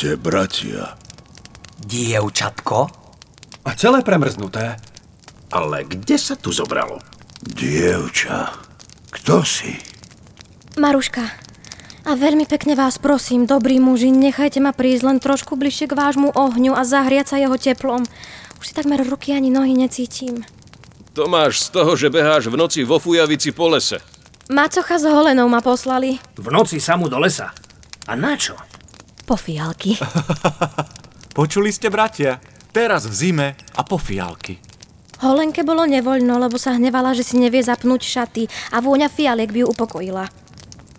Pozrite, 0.00 0.16
bratia. 0.16 0.96
Dievčatko? 1.84 2.88
A 3.68 3.70
celé 3.76 4.00
premrznuté. 4.00 4.80
Ale 5.52 5.84
kde 5.84 6.16
sa 6.16 6.40
tu 6.40 6.56
zobralo? 6.56 7.04
Dievča, 7.44 8.48
kto 9.12 9.44
si? 9.44 9.76
Maruška, 10.80 11.20
a 12.08 12.16
veľmi 12.16 12.48
pekne 12.48 12.80
vás 12.80 12.96
prosím, 12.96 13.44
dobrí 13.44 13.76
muži, 13.76 14.08
nechajte 14.08 14.64
ma 14.64 14.72
prísť 14.72 15.04
len 15.04 15.18
trošku 15.20 15.60
bližšie 15.60 15.92
k 15.92 15.98
vášmu 16.00 16.32
ohňu 16.32 16.72
a 16.72 16.80
zahriať 16.80 17.26
sa 17.28 17.36
jeho 17.36 17.60
teplom. 17.60 18.00
Už 18.56 18.64
si 18.64 18.72
takmer 18.72 19.04
ruky 19.04 19.36
ani 19.36 19.52
nohy 19.52 19.76
necítim. 19.76 20.48
To 21.12 21.28
máš 21.28 21.68
z 21.68 21.76
toho, 21.76 21.92
že 21.92 22.08
beháš 22.08 22.48
v 22.48 22.56
noci 22.56 22.88
vo 22.88 22.96
fujavici 22.96 23.52
po 23.52 23.68
lese. 23.68 24.00
Macocha 24.48 24.96
s 24.96 25.04
holenou 25.04 25.52
ma 25.52 25.60
poslali. 25.60 26.16
V 26.40 26.48
noci 26.48 26.80
samu 26.80 27.12
do 27.12 27.20
lesa. 27.20 27.52
A 28.08 28.16
na 28.16 28.32
čo? 28.40 28.56
Po 29.30 29.38
fialky. 29.38 29.94
Počuli 31.38 31.70
ste, 31.70 31.86
bratia? 31.86 32.42
Teraz 32.74 33.06
v 33.06 33.14
zime 33.14 33.48
a 33.78 33.86
po 33.86 33.94
fialky. 33.94 34.58
Holenke 35.22 35.62
bolo 35.62 35.86
nevoľno, 35.86 36.34
lebo 36.34 36.58
sa 36.58 36.74
hnevala, 36.74 37.14
že 37.14 37.22
si 37.22 37.38
nevie 37.38 37.62
zapnúť 37.62 38.02
šaty 38.02 38.50
a 38.74 38.82
vôňa 38.82 39.06
fialiek 39.06 39.54
by 39.54 39.62
ju 39.62 39.66
upokojila. 39.70 40.26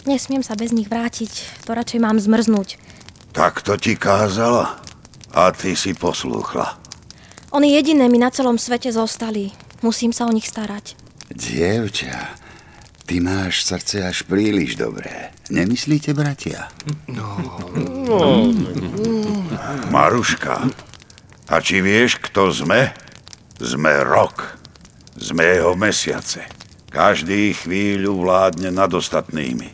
Nesmiem 0.08 0.48
sa 0.48 0.56
bez 0.56 0.72
nich 0.72 0.88
vrátiť, 0.88 1.68
to 1.68 1.76
radšej 1.76 2.00
mám 2.00 2.24
zmrznúť. 2.24 2.80
Tak 3.36 3.68
to 3.68 3.76
ti 3.76 4.00
kázala 4.00 4.80
a 5.36 5.52
ty 5.52 5.76
si 5.76 5.92
poslúchla. 5.92 6.80
Oni 7.52 7.76
jediné 7.76 8.08
mi 8.08 8.16
na 8.16 8.32
celom 8.32 8.56
svete 8.56 8.96
zostali. 8.96 9.52
Musím 9.84 10.16
sa 10.16 10.24
o 10.24 10.32
nich 10.32 10.48
starať. 10.48 10.96
Dievča, 11.36 12.32
ty 13.04 13.20
máš 13.20 13.68
srdce 13.68 14.08
až 14.08 14.24
príliš 14.24 14.80
dobré. 14.80 15.36
Nemyslíte, 15.52 16.16
bratia? 16.16 16.72
No. 17.12 17.36
Maruška, 19.92 20.72
a 21.52 21.60
či 21.60 21.84
vieš, 21.84 22.24
kto 22.24 22.56
sme? 22.56 22.96
Sme 23.60 24.00
rok. 24.08 24.56
Sme 25.20 25.60
jeho 25.60 25.76
mesiace. 25.76 26.48
Každý 26.88 27.52
chvíľu 27.52 28.24
vládne 28.24 28.72
nad 28.72 28.88
ostatnými. 28.88 29.68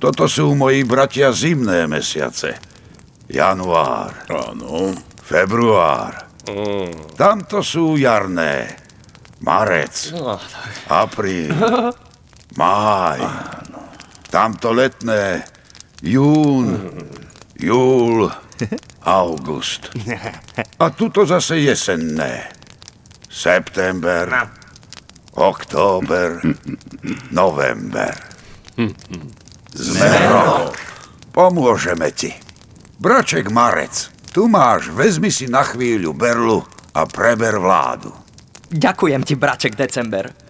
Toto 0.00 0.24
sú 0.24 0.56
moji 0.56 0.80
bratia 0.88 1.28
zimné 1.36 1.84
mesiace. 1.84 2.56
Január. 3.28 4.24
Áno. 4.32 4.96
Február. 5.20 6.32
Tamto 7.20 7.60
sú 7.60 8.00
jarné. 8.00 8.72
Marec. 9.44 10.16
Apríl. 10.88 11.52
Máj. 12.56 13.20
Tamto 14.30 14.72
letné. 14.72 15.42
Jún. 16.02 16.90
Júl. 17.58 18.30
August. 19.02 19.90
A 20.78 20.90
tuto 20.90 21.26
zase 21.26 21.58
jesenné. 21.58 22.48
September. 23.28 24.48
Október. 25.34 26.38
November. 27.40 28.14
Sme 29.74 30.10
rok. 30.30 30.78
Pomôžeme 31.34 32.10
ti. 32.14 32.30
Braček 33.00 33.48
Marec, 33.48 34.12
tu 34.34 34.44
máš, 34.44 34.92
vezmi 34.92 35.32
si 35.32 35.48
na 35.48 35.64
chvíľu 35.64 36.12
berlu 36.12 36.60
a 36.92 37.06
preber 37.08 37.56
vládu. 37.56 38.12
Ďakujem 38.70 39.22
ti, 39.24 39.34
braček 39.34 39.72
December. 39.72 40.49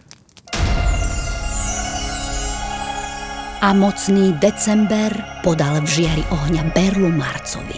A 3.60 3.76
mocný 3.76 4.32
december 4.40 5.12
podal 5.44 5.84
v 5.84 6.00
žiari 6.00 6.24
ohňa 6.32 6.72
berlu 6.72 7.12
Marcovi. 7.12 7.76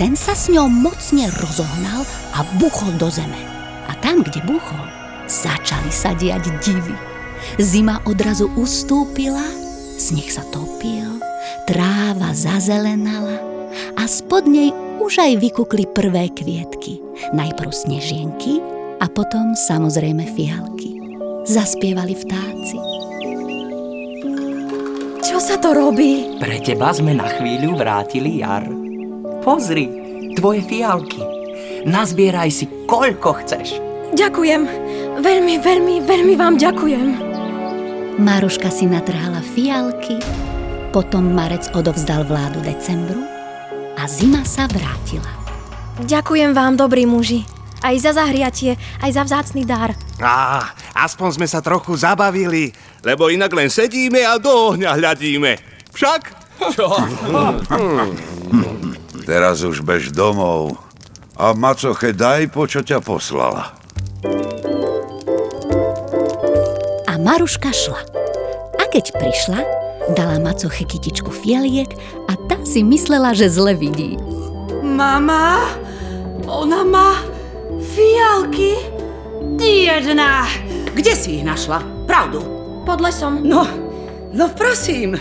Ten 0.00 0.16
sa 0.16 0.32
s 0.32 0.48
ňou 0.48 0.72
mocne 0.72 1.28
rozohnal 1.36 2.00
a 2.32 2.48
buchol 2.56 2.96
do 2.96 3.12
zeme. 3.12 3.36
A 3.84 3.92
tam, 4.00 4.24
kde 4.24 4.40
buchol, 4.48 4.88
začali 5.28 5.92
sa 5.92 6.16
diať 6.16 6.48
divy. 6.64 6.96
Zima 7.60 8.00
odrazu 8.08 8.48
ustúpila, 8.56 9.44
sneh 10.00 10.32
sa 10.32 10.48
topil, 10.48 11.20
tráva 11.68 12.32
zazelenala 12.32 13.36
a 14.00 14.08
spod 14.08 14.48
nej 14.48 14.72
už 15.04 15.20
aj 15.20 15.44
vykukli 15.44 15.84
prvé 15.92 16.32
kvietky. 16.32 17.04
Najprv 17.36 17.68
snežienky 17.68 18.64
a 18.96 19.04
potom 19.12 19.52
samozrejme 19.52 20.24
fialky. 20.32 20.96
Zaspievali 21.44 22.16
vtáci. 22.16 22.87
Čo 25.28 25.44
sa 25.44 25.60
to 25.60 25.76
robí? 25.76 26.40
Pre 26.40 26.56
teba 26.64 26.88
sme 26.88 27.12
na 27.12 27.28
chvíľu 27.28 27.76
vrátili 27.76 28.40
jar. 28.40 28.64
Pozri, 29.44 29.84
tvoje 30.32 30.64
fialky. 30.64 31.20
Nazbieraj 31.84 32.48
si, 32.48 32.64
koľko 32.88 33.44
chceš. 33.44 33.76
Ďakujem. 34.16 34.64
Veľmi, 35.20 35.60
veľmi, 35.60 35.94
veľmi 36.00 36.32
vám 36.32 36.56
ďakujem. 36.56 37.08
Maruška 38.16 38.72
si 38.72 38.88
natrhala 38.88 39.44
fialky, 39.44 40.16
potom 40.96 41.36
Marec 41.36 41.68
odovzdal 41.76 42.24
vládu 42.24 42.64
decembru 42.64 43.20
a 44.00 44.08
zima 44.08 44.48
sa 44.48 44.64
vrátila. 44.64 45.28
Ďakujem 46.08 46.56
vám, 46.56 46.80
dobrí 46.80 47.04
muži. 47.04 47.57
Aj 47.78 47.94
za 47.98 48.10
zahriatie, 48.10 48.74
aj 48.98 49.10
za 49.14 49.22
vzácný 49.22 49.62
dar. 49.62 49.94
Á, 50.18 50.74
aspoň 50.98 51.38
sme 51.38 51.46
sa 51.46 51.62
trochu 51.62 51.94
zabavili, 51.94 52.74
lebo 53.06 53.30
inak 53.30 53.54
len 53.54 53.70
sedíme 53.70 54.26
a 54.26 54.34
do 54.36 54.74
ohňa 54.74 54.98
hľadíme. 54.98 55.62
Však? 55.94 56.22
Čo? 56.74 56.90
Teraz 59.28 59.62
už 59.62 59.86
bež 59.86 60.10
domov 60.10 60.74
a 61.38 61.54
macoche 61.54 62.10
daj, 62.10 62.50
po 62.50 62.66
čo 62.66 62.82
ťa 62.82 62.98
poslala. 62.98 63.70
A 67.06 67.12
Maruška 67.14 67.70
šla. 67.70 68.02
A 68.74 68.82
keď 68.90 69.14
prišla, 69.14 69.60
dala 70.18 70.42
macoche 70.42 70.82
kytičku 70.82 71.30
fialiek 71.30 71.94
a 72.26 72.34
tá 72.50 72.58
si 72.66 72.82
myslela, 72.82 73.38
že 73.38 73.52
zle 73.52 73.78
vidí. 73.78 74.18
Mama, 74.82 75.62
ona 76.48 76.82
má 76.82 77.37
fialky. 77.98 78.72
Jedna. 79.58 80.46
Kde 80.94 81.12
si 81.18 81.42
ich 81.42 81.44
našla? 81.44 81.82
Pravdu. 82.06 82.38
Pod 82.86 83.02
lesom. 83.02 83.42
No, 83.42 83.66
no 84.30 84.46
prosím. 84.54 85.18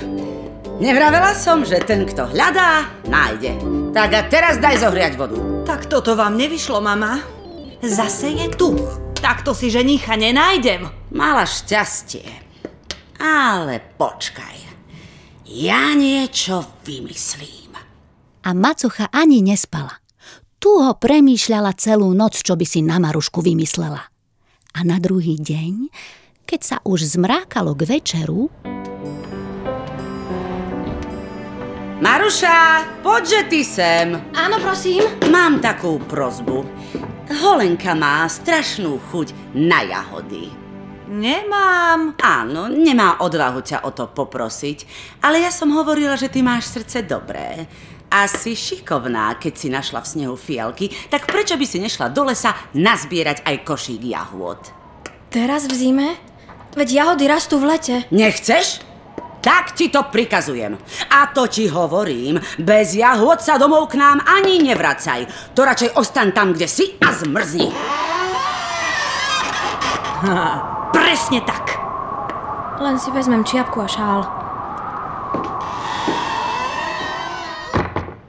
Nevravela 0.78 1.34
som, 1.34 1.66
že 1.66 1.82
ten, 1.82 2.06
kto 2.06 2.30
hľadá, 2.30 2.86
nájde. 3.10 3.58
Tak 3.98 4.10
a 4.14 4.22
teraz 4.30 4.62
daj 4.62 4.86
zohriať 4.86 5.18
vodu. 5.18 5.66
Tak 5.66 5.90
toto 5.90 6.14
vám 6.14 6.38
nevyšlo, 6.38 6.78
mama. 6.78 7.18
Zase 7.82 8.30
je 8.38 8.48
tu. 8.54 8.78
Takto 9.18 9.58
si 9.58 9.74
ženicha 9.74 10.14
nenájdem. 10.14 10.86
Mala 11.10 11.50
šťastie. 11.50 12.30
Ale 13.18 13.82
počkaj. 13.98 14.58
Ja 15.50 15.98
niečo 15.98 16.62
vymyslím. 16.86 17.74
A 18.46 18.50
macocha 18.54 19.10
ani 19.10 19.42
nespala. 19.42 19.98
Tu 20.58 20.74
ho 20.74 20.94
premýšľala 20.98 21.78
celú 21.78 22.18
noc, 22.18 22.42
čo 22.42 22.58
by 22.58 22.66
si 22.66 22.82
na 22.82 22.98
Marušku 22.98 23.46
vymyslela. 23.46 24.10
A 24.74 24.80
na 24.82 24.98
druhý 24.98 25.38
deň, 25.38 25.94
keď 26.50 26.62
sa 26.66 26.78
už 26.82 27.18
zmrákalo 27.18 27.78
k 27.78 27.98
večeru, 27.98 28.50
Maruša, 31.98 32.86
poďže 33.02 33.40
ty 33.50 33.66
sem. 33.66 34.14
Áno, 34.38 34.62
prosím. 34.62 35.02
Mám 35.34 35.66
takú 35.66 35.98
prozbu. 36.06 36.62
Holenka 37.42 37.98
má 37.98 38.22
strašnú 38.30 39.02
chuť 39.10 39.58
na 39.58 39.82
jahody. 39.82 40.54
Nemám. 41.10 42.14
Áno, 42.22 42.70
nemá 42.70 43.18
odvahu 43.18 43.66
ťa 43.66 43.82
o 43.82 43.96
to 43.96 44.14
poprosiť, 44.14 44.86
ale 45.26 45.42
ja 45.42 45.50
som 45.50 45.74
hovorila, 45.74 46.14
že 46.14 46.30
ty 46.30 46.46
máš 46.46 46.70
srdce 46.70 47.02
dobré. 47.02 47.66
A 48.08 48.24
si 48.32 48.56
šikovná, 48.56 49.36
keď 49.36 49.54
si 49.60 49.68
našla 49.68 50.00
v 50.00 50.08
snehu 50.08 50.36
fialky, 50.40 50.88
tak 51.12 51.28
prečo 51.28 51.60
by 51.60 51.66
si 51.68 51.84
nešla 51.84 52.08
do 52.08 52.24
lesa 52.24 52.56
nazbierať 52.72 53.44
aj 53.44 53.56
košík 53.68 54.00
jahôd? 54.00 54.60
Teraz 55.28 55.68
v 55.68 55.76
zime? 55.76 56.10
Veď 56.72 57.04
jahody 57.04 57.28
rastú 57.28 57.60
v 57.60 57.76
lete. 57.76 57.96
Nechceš? 58.16 58.80
Tak 59.44 59.76
ti 59.76 59.92
to 59.92 60.08
prikazujem. 60.08 60.80
A 61.12 61.32
to 61.36 61.52
ti 61.52 61.68
hovorím, 61.68 62.40
bez 62.60 62.96
jahôd 62.96 63.44
sa 63.44 63.60
domov 63.60 63.92
k 63.92 64.00
nám 64.00 64.24
ani 64.24 64.64
nevracaj. 64.64 65.52
To 65.56 65.68
radšej 65.68 65.96
ostan 66.00 66.32
tam, 66.32 66.56
kde 66.56 66.68
si 66.68 66.96
a 67.04 67.12
zmrzni. 67.12 67.72
Ha, 70.24 70.42
presne 70.96 71.44
tak. 71.44 71.76
Len 72.80 72.96
si 73.00 73.12
vezmem 73.12 73.44
čiapku 73.44 73.84
a 73.84 73.88
šál. 73.88 74.22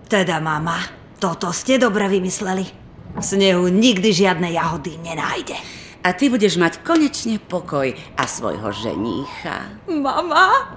Teda, 0.09 0.41
mama, 0.41 0.81
toto 1.21 1.53
ste 1.53 1.77
dobre 1.77 2.09
vymysleli. 2.09 2.65
V 3.13 3.21
snehu 3.21 3.69
nikdy 3.69 4.09
žiadne 4.09 4.49
jahody 4.57 4.97
nenájde. 5.05 5.53
A 6.01 6.17
ty 6.17 6.33
budeš 6.33 6.57
mať 6.57 6.81
konečne 6.81 7.37
pokoj 7.37 7.93
a 8.17 8.25
svojho 8.25 8.73
ženícha. 8.73 9.69
Mama, 9.85 10.73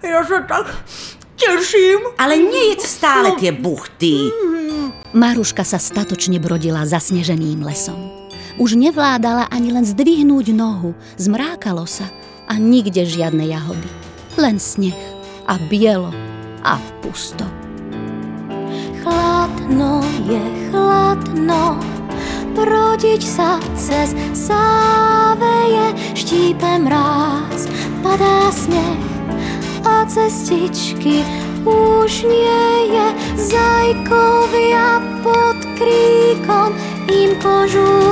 ja 0.00 0.24
sa 0.24 0.40
tak 0.48 0.72
teším. 1.36 2.16
Ale 2.16 2.40
nejedz 2.40 2.88
stále 2.88 3.36
tie 3.36 3.52
buchty. 3.52 4.32
Maruška 5.12 5.60
sa 5.60 5.76
statočne 5.76 6.40
brodila 6.40 6.88
zasneženým 6.88 7.60
lesom. 7.60 8.00
Už 8.56 8.72
nevládala 8.80 9.52
ani 9.52 9.68
len 9.68 9.84
zdvihnúť 9.84 10.48
nohu, 10.56 10.96
zmrákalo 11.20 11.84
sa 11.84 12.08
a 12.48 12.56
nikde 12.56 13.04
žiadne 13.04 13.44
jahody. 13.44 13.90
Len 14.40 14.56
sneh 14.56 14.96
a 15.44 15.60
bielo 15.60 16.08
a 16.64 16.80
pusto. 17.04 17.65
Chladno 19.66 19.98
je 20.30 20.70
chladno, 20.70 21.74
brodiť 22.54 23.18
sa 23.18 23.58
cez 23.74 24.14
záveje, 24.30 25.90
štípe 26.14 26.86
mráz, 26.86 27.66
padá 27.98 28.46
sneh 28.54 29.02
a 29.82 30.06
cestičky 30.06 31.26
už 31.66 32.30
nie 32.30 32.94
je. 32.94 33.06
Zajkovia 33.42 35.02
pod 35.26 35.58
kríkom 35.74 36.70
im 37.10 37.34
kožu 37.42 38.06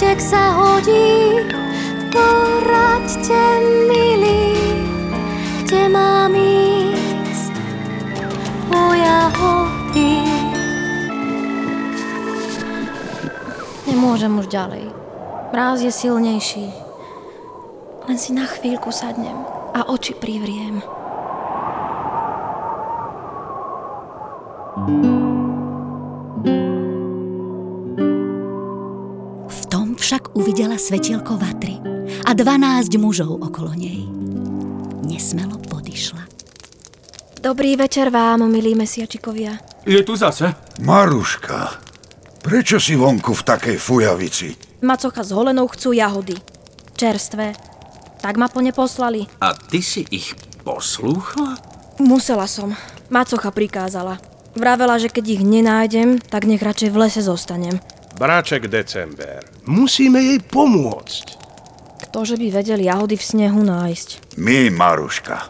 mostek 0.00 0.22
sa 0.22 0.54
hodí, 0.54 1.42
poraďte 2.14 3.42
milí, 3.90 4.54
kde 5.66 5.90
mám 5.90 6.38
ísť 6.38 7.54
po 8.70 8.94
jahody. 8.94 10.39
Nemôžem 14.00 14.32
už 14.32 14.48
ďalej. 14.48 14.88
Mráz 15.52 15.84
je 15.84 15.92
silnejší. 15.92 16.72
Len 18.08 18.16
si 18.16 18.32
na 18.32 18.48
chvíľku 18.48 18.88
sadnem 18.88 19.44
a 19.76 19.92
oči 19.92 20.16
privriem. 20.16 20.80
V 29.52 29.60
tom 29.68 30.00
však 30.00 30.32
uvidela 30.32 30.80
svetielko 30.80 31.36
vatry 31.36 31.76
a 32.24 32.32
dvanásť 32.32 32.96
mužov 32.96 33.36
okolo 33.36 33.76
nej. 33.76 34.08
Nesmelo 35.04 35.60
podišla. 35.68 36.24
Dobrý 37.44 37.76
večer 37.76 38.08
vám, 38.08 38.48
milí 38.48 38.72
mesiačikovia. 38.72 39.60
Je 39.84 40.00
tu 40.00 40.16
zase? 40.16 40.56
Maruška, 40.80 41.89
prečo 42.40 42.80
si 42.80 42.96
vonku 42.96 43.36
v 43.36 43.42
takej 43.46 43.76
fujavici? 43.76 44.48
Macocha 44.80 45.20
s 45.20 45.30
holenou 45.30 45.68
chcú 45.68 45.92
jahody. 45.92 46.36
Čerstvé. 46.96 47.52
Tak 48.20 48.36
ma 48.36 48.48
po 48.48 48.60
ne 48.60 48.72
poslali. 48.72 49.24
A 49.40 49.56
ty 49.56 49.80
si 49.80 50.04
ich 50.12 50.36
poslúchla? 50.64 51.56
Musela 52.00 52.48
som. 52.48 52.72
Macocha 53.12 53.52
prikázala. 53.52 54.20
Vravela, 54.56 54.98
že 54.98 55.12
keď 55.12 55.40
ich 55.40 55.42
nenájdem, 55.44 56.18
tak 56.18 56.48
nech 56.48 56.60
radšej 56.60 56.90
v 56.90 57.00
lese 57.06 57.22
zostanem. 57.22 57.76
Bráček 58.20 58.68
December, 58.68 59.40
musíme 59.64 60.20
jej 60.20 60.40
pomôcť. 60.44 61.40
Ktože 62.10 62.36
by 62.36 62.60
vedel 62.60 62.80
jahody 62.82 63.16
v 63.16 63.24
snehu 63.24 63.62
nájsť. 63.64 64.36
My, 64.36 64.68
Maruška. 64.68 65.46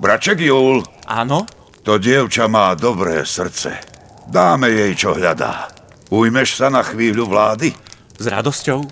Braček 0.00 0.40
Júl. 0.40 0.80
Áno? 1.04 1.44
To 1.84 2.00
dievča 2.00 2.48
má 2.48 2.72
dobré 2.76 3.24
srdce. 3.26 3.76
Dáme 4.30 4.70
jej, 4.70 4.92
čo 4.94 5.12
hľadá. 5.12 5.79
Ujmeš 6.10 6.58
sa 6.58 6.74
na 6.74 6.82
chvíľu 6.82 7.30
vlády? 7.30 7.70
S 8.18 8.26
radosťou. 8.26 8.82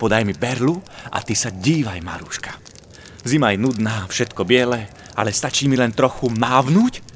Podaj 0.00 0.24
mi 0.24 0.32
berlu 0.32 0.80
a 1.12 1.20
ty 1.20 1.36
sa 1.36 1.52
dívaj, 1.52 2.00
Maruška. 2.00 2.56
Zima 3.20 3.52
je 3.52 3.60
nudná, 3.60 4.08
všetko 4.08 4.48
biele, 4.48 4.88
ale 5.12 5.30
stačí 5.30 5.68
mi 5.68 5.76
len 5.76 5.92
trochu 5.92 6.32
mávnuť 6.32 7.14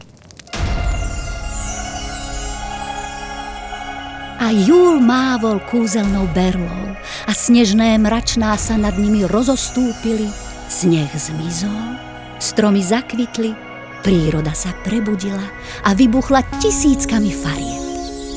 A 4.38 4.54
Júl 4.54 5.02
mávol 5.02 5.60
kúzelnou 5.66 6.24
berlou 6.30 6.94
a 7.26 7.32
snežné 7.36 7.98
mračná 8.00 8.56
sa 8.56 8.78
nad 8.80 8.96
nimi 8.96 9.26
rozostúpili, 9.26 10.30
sneh 10.70 11.10
zmizol, 11.10 11.98
stromy 12.40 12.80
zakvitli, 12.80 13.52
príroda 14.00 14.56
sa 14.56 14.72
prebudila 14.86 15.44
a 15.84 15.92
vybuchla 15.92 16.46
tisíckami 16.64 17.28
farieb. 17.28 17.87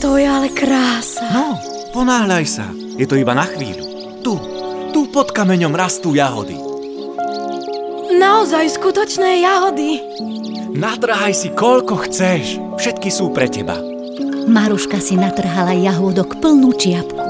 To 0.02 0.18
je 0.18 0.26
ale 0.26 0.50
krása. 0.50 1.30
No, 1.30 1.62
ponáhľaj 1.94 2.46
sa. 2.50 2.66
Je 2.98 3.06
to 3.06 3.14
iba 3.22 3.38
na 3.38 3.46
chvíľu. 3.46 3.86
Tu, 4.26 4.34
tu 4.90 5.06
pod 5.14 5.30
kameňom 5.30 5.78
rastú 5.78 6.18
jahody. 6.18 6.58
Naozaj 8.18 8.82
skutočné 8.82 9.46
jahody. 9.46 10.02
Natrhaj 10.74 11.38
si 11.38 11.54
koľko 11.54 12.10
chceš. 12.10 12.58
Všetky 12.82 13.14
sú 13.14 13.30
pre 13.30 13.46
teba. 13.46 13.78
Maruška 14.50 14.98
si 14.98 15.14
natrhala 15.14 15.78
jahôdok 15.78 16.42
plnú 16.42 16.74
čiapku. 16.74 17.22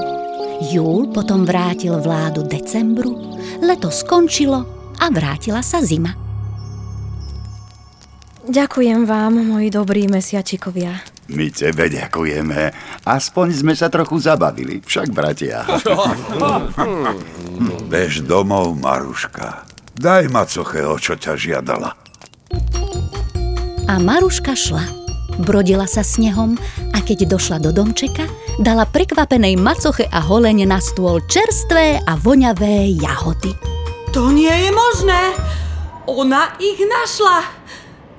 Júl 0.72 1.12
potom 1.12 1.44
vrátil 1.44 1.92
vládu 2.00 2.48
decembru, 2.48 3.36
leto 3.60 3.92
skončilo 3.92 4.64
a 4.96 5.12
vrátila 5.12 5.60
sa 5.60 5.84
zima. 5.84 6.16
Ďakujem 8.48 9.04
vám, 9.04 9.44
moji 9.44 9.68
dobrí 9.68 10.08
mesiačikovia. 10.08 11.11
My 11.30 11.46
tebe 11.54 11.86
ďakujeme. 11.86 12.74
Aspoň 13.06 13.46
sme 13.54 13.74
sa 13.78 13.86
trochu 13.86 14.18
zabavili, 14.18 14.82
však 14.82 15.14
bratia. 15.14 15.62
Bež 17.92 18.26
domov, 18.26 18.74
Maruška. 18.82 19.62
Daj 19.94 20.26
macoche, 20.32 20.82
o 20.82 20.98
čo 20.98 21.14
ťa 21.14 21.38
žiadala. 21.38 21.94
A 23.86 23.94
Maruška 24.02 24.56
šla. 24.58 24.82
Brodila 25.40 25.88
sa 25.88 26.04
snehom 26.04 26.60
a 26.92 26.98
keď 27.00 27.24
došla 27.38 27.62
do 27.62 27.72
domčeka, 27.72 28.28
dala 28.60 28.84
prekvapenej 28.84 29.56
macoche 29.56 30.04
a 30.10 30.20
holeň 30.20 30.68
na 30.68 30.76
stôl 30.76 31.24
čerstvé 31.24 32.04
a 32.04 32.12
voňavé 32.20 32.92
jahody. 33.00 33.56
To 34.12 34.28
nie 34.28 34.52
je 34.52 34.70
možné. 34.70 35.22
Ona 36.04 36.60
ich 36.60 36.82
našla. 36.84 37.62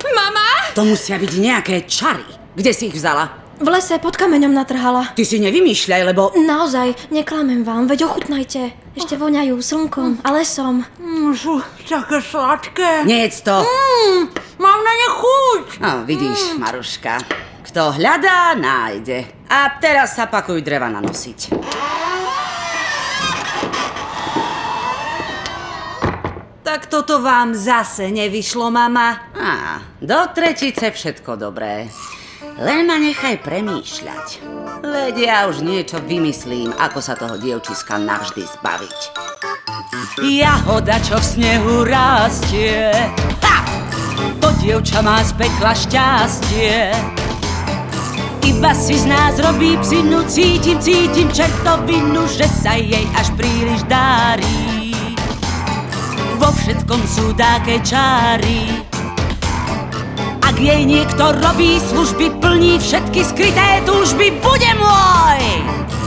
Mama? 0.04 0.74
To 0.76 0.84
musia 0.84 1.16
byť 1.16 1.32
nejaké 1.40 1.76
čary. 1.88 2.43
Kde 2.54 2.70
si 2.70 2.86
ich 2.86 2.94
vzala? 2.94 3.34
V 3.58 3.66
lese 3.70 3.98
pod 3.98 4.14
kameňom 4.14 4.50
natrhala. 4.50 5.14
Ty 5.14 5.22
si 5.26 5.38
nevymýšľaj, 5.38 6.02
lebo... 6.10 6.34
Naozaj, 6.38 7.10
neklamem 7.14 7.62
vám, 7.66 7.86
veď 7.86 8.06
ochutnajte. 8.10 8.74
Ešte 8.94 9.14
voňajú 9.14 9.58
slnkom 9.58 10.22
a 10.22 10.28
lesom. 10.34 10.86
Mm, 10.98 11.34
sú 11.34 11.62
také 11.86 12.18
sladké. 12.22 13.06
Nejedz 13.06 13.46
to. 13.46 13.62
Mm, 13.62 14.30
mám 14.58 14.80
na 14.82 14.92
ne 14.94 15.08
chuť. 15.10 15.64
No, 15.82 15.90
vidíš, 16.06 16.58
Maruška. 16.58 17.18
Kto 17.66 17.94
hľadá, 17.94 18.54
nájde. 18.54 19.26
A 19.50 19.78
teraz 19.82 20.14
sa 20.14 20.30
pakuj 20.30 20.62
dreva 20.62 20.90
nanosiť. 20.90 21.54
Tak 26.62 26.86
toto 26.90 27.22
vám 27.22 27.54
zase 27.54 28.10
nevyšlo, 28.10 28.70
mama. 28.70 29.30
Á, 29.34 29.78
do 30.02 30.18
tretice 30.34 30.90
všetko 30.90 31.38
dobré. 31.38 31.86
Len 32.54 32.86
ma 32.86 33.02
nechaj 33.02 33.42
premýšľať. 33.42 34.26
Veď 34.86 35.14
ja 35.18 35.38
už 35.50 35.66
niečo 35.66 35.98
vymyslím, 35.98 36.70
ako 36.78 37.02
sa 37.02 37.18
toho 37.18 37.34
dievčiska 37.34 37.98
navždy 37.98 38.46
zbaviť. 38.46 39.00
Jahoda, 40.22 41.02
čo 41.02 41.18
v 41.18 41.26
snehu 41.26 41.82
rastie 41.82 42.94
ha! 43.42 43.58
To 44.38 44.54
dievča 44.62 45.02
má 45.02 45.18
z 45.26 45.34
pekla 45.34 45.74
šťastie 45.74 46.94
Iba 48.46 48.70
si 48.74 48.94
z 48.98 49.06
nás 49.10 49.34
robí 49.42 49.74
psinu 49.82 50.22
Cítim, 50.30 50.78
cítim 50.78 51.30
čertovinu 51.34 52.26
Že 52.30 52.46
sa 52.46 52.74
jej 52.78 53.06
až 53.18 53.34
príliš 53.34 53.82
darí 53.90 54.94
Vo 56.38 56.50
všetkom 56.54 57.02
sú 57.06 57.34
také 57.34 57.82
čáry 57.82 58.93
ak 60.54 60.62
jej 60.62 60.86
niekto 60.86 61.34
robí 61.42 61.82
služby, 61.82 62.38
plní 62.38 62.78
všetky 62.78 63.26
skryté 63.26 63.82
túžby, 63.82 64.30
bude 64.38 64.70
môj! 64.78 65.42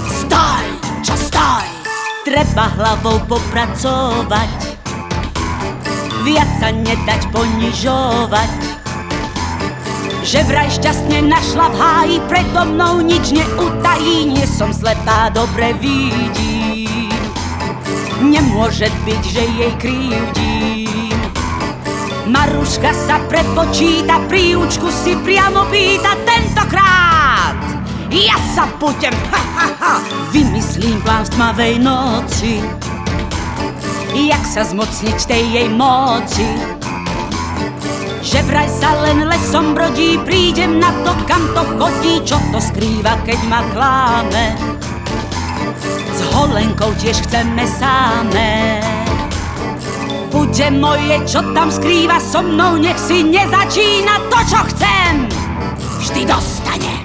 Stoj, 0.08 0.66
čo 1.04 1.20
stoj! 1.20 1.68
Treba 2.24 2.72
hlavou 2.80 3.20
popracovať, 3.28 4.80
viac 6.24 6.48
sa 6.64 6.72
nedať 6.72 7.28
ponižovať. 7.36 8.52
Že 10.24 10.40
vraj 10.48 10.72
šťastne 10.80 11.28
našla 11.28 11.68
v 11.68 11.76
háji, 11.84 12.18
predo 12.32 12.72
mnou 12.72 13.04
nič 13.04 13.36
neutají, 13.36 14.32
nie 14.32 14.48
som 14.48 14.72
slepá, 14.72 15.28
dobre 15.28 15.76
vidím. 15.76 17.12
Nemôže 18.24 18.88
byť, 19.04 19.22
že 19.28 19.44
jej 19.44 19.74
krivdím. 19.76 20.88
Maruška 22.28 22.92
sa 22.92 23.17
prepočíta, 23.28 24.24
príučku 24.26 24.88
si 24.90 25.14
priamo 25.22 25.68
pýta 25.68 26.16
tentokrát. 26.24 27.56
Ja 28.08 28.40
sa 28.56 28.66
budem, 28.80 29.12
ha, 29.30 29.42
ha, 29.56 29.68
ha, 29.78 29.94
vymyslím 30.32 31.04
plán 31.04 31.28
v 31.28 31.34
tmavej 31.36 31.76
noci. 31.84 32.64
Jak 34.16 34.44
sa 34.48 34.64
zmocniť 34.64 35.18
tej 35.28 35.44
jej 35.44 35.70
moci? 35.70 36.48
Že 38.24 38.40
vraj 38.48 38.68
sa 38.72 38.92
len 39.08 39.28
lesom 39.28 39.76
brodí, 39.76 40.20
prídem 40.24 40.80
na 40.80 40.92
to, 41.04 41.12
kam 41.28 41.44
to 41.52 41.64
chodí, 41.76 42.24
čo 42.24 42.40
to 42.52 42.60
skrýva, 42.60 43.20
keď 43.28 43.40
ma 43.48 43.62
kláme. 43.72 44.46
S 46.12 46.20
holenkou 46.34 46.92
tiež 46.98 47.24
chceme 47.28 47.64
sáme. 47.68 49.07
Bude 50.38 50.70
moje, 50.70 51.18
čo 51.26 51.42
tam 51.50 51.74
skrýva 51.74 52.22
so 52.22 52.46
mnou, 52.46 52.78
nech 52.78 52.94
si 53.02 53.26
nezačína 53.26 54.30
to, 54.30 54.38
čo 54.46 54.60
chcem. 54.70 55.26
Vždy 55.98 56.30
dostane. 56.30 57.02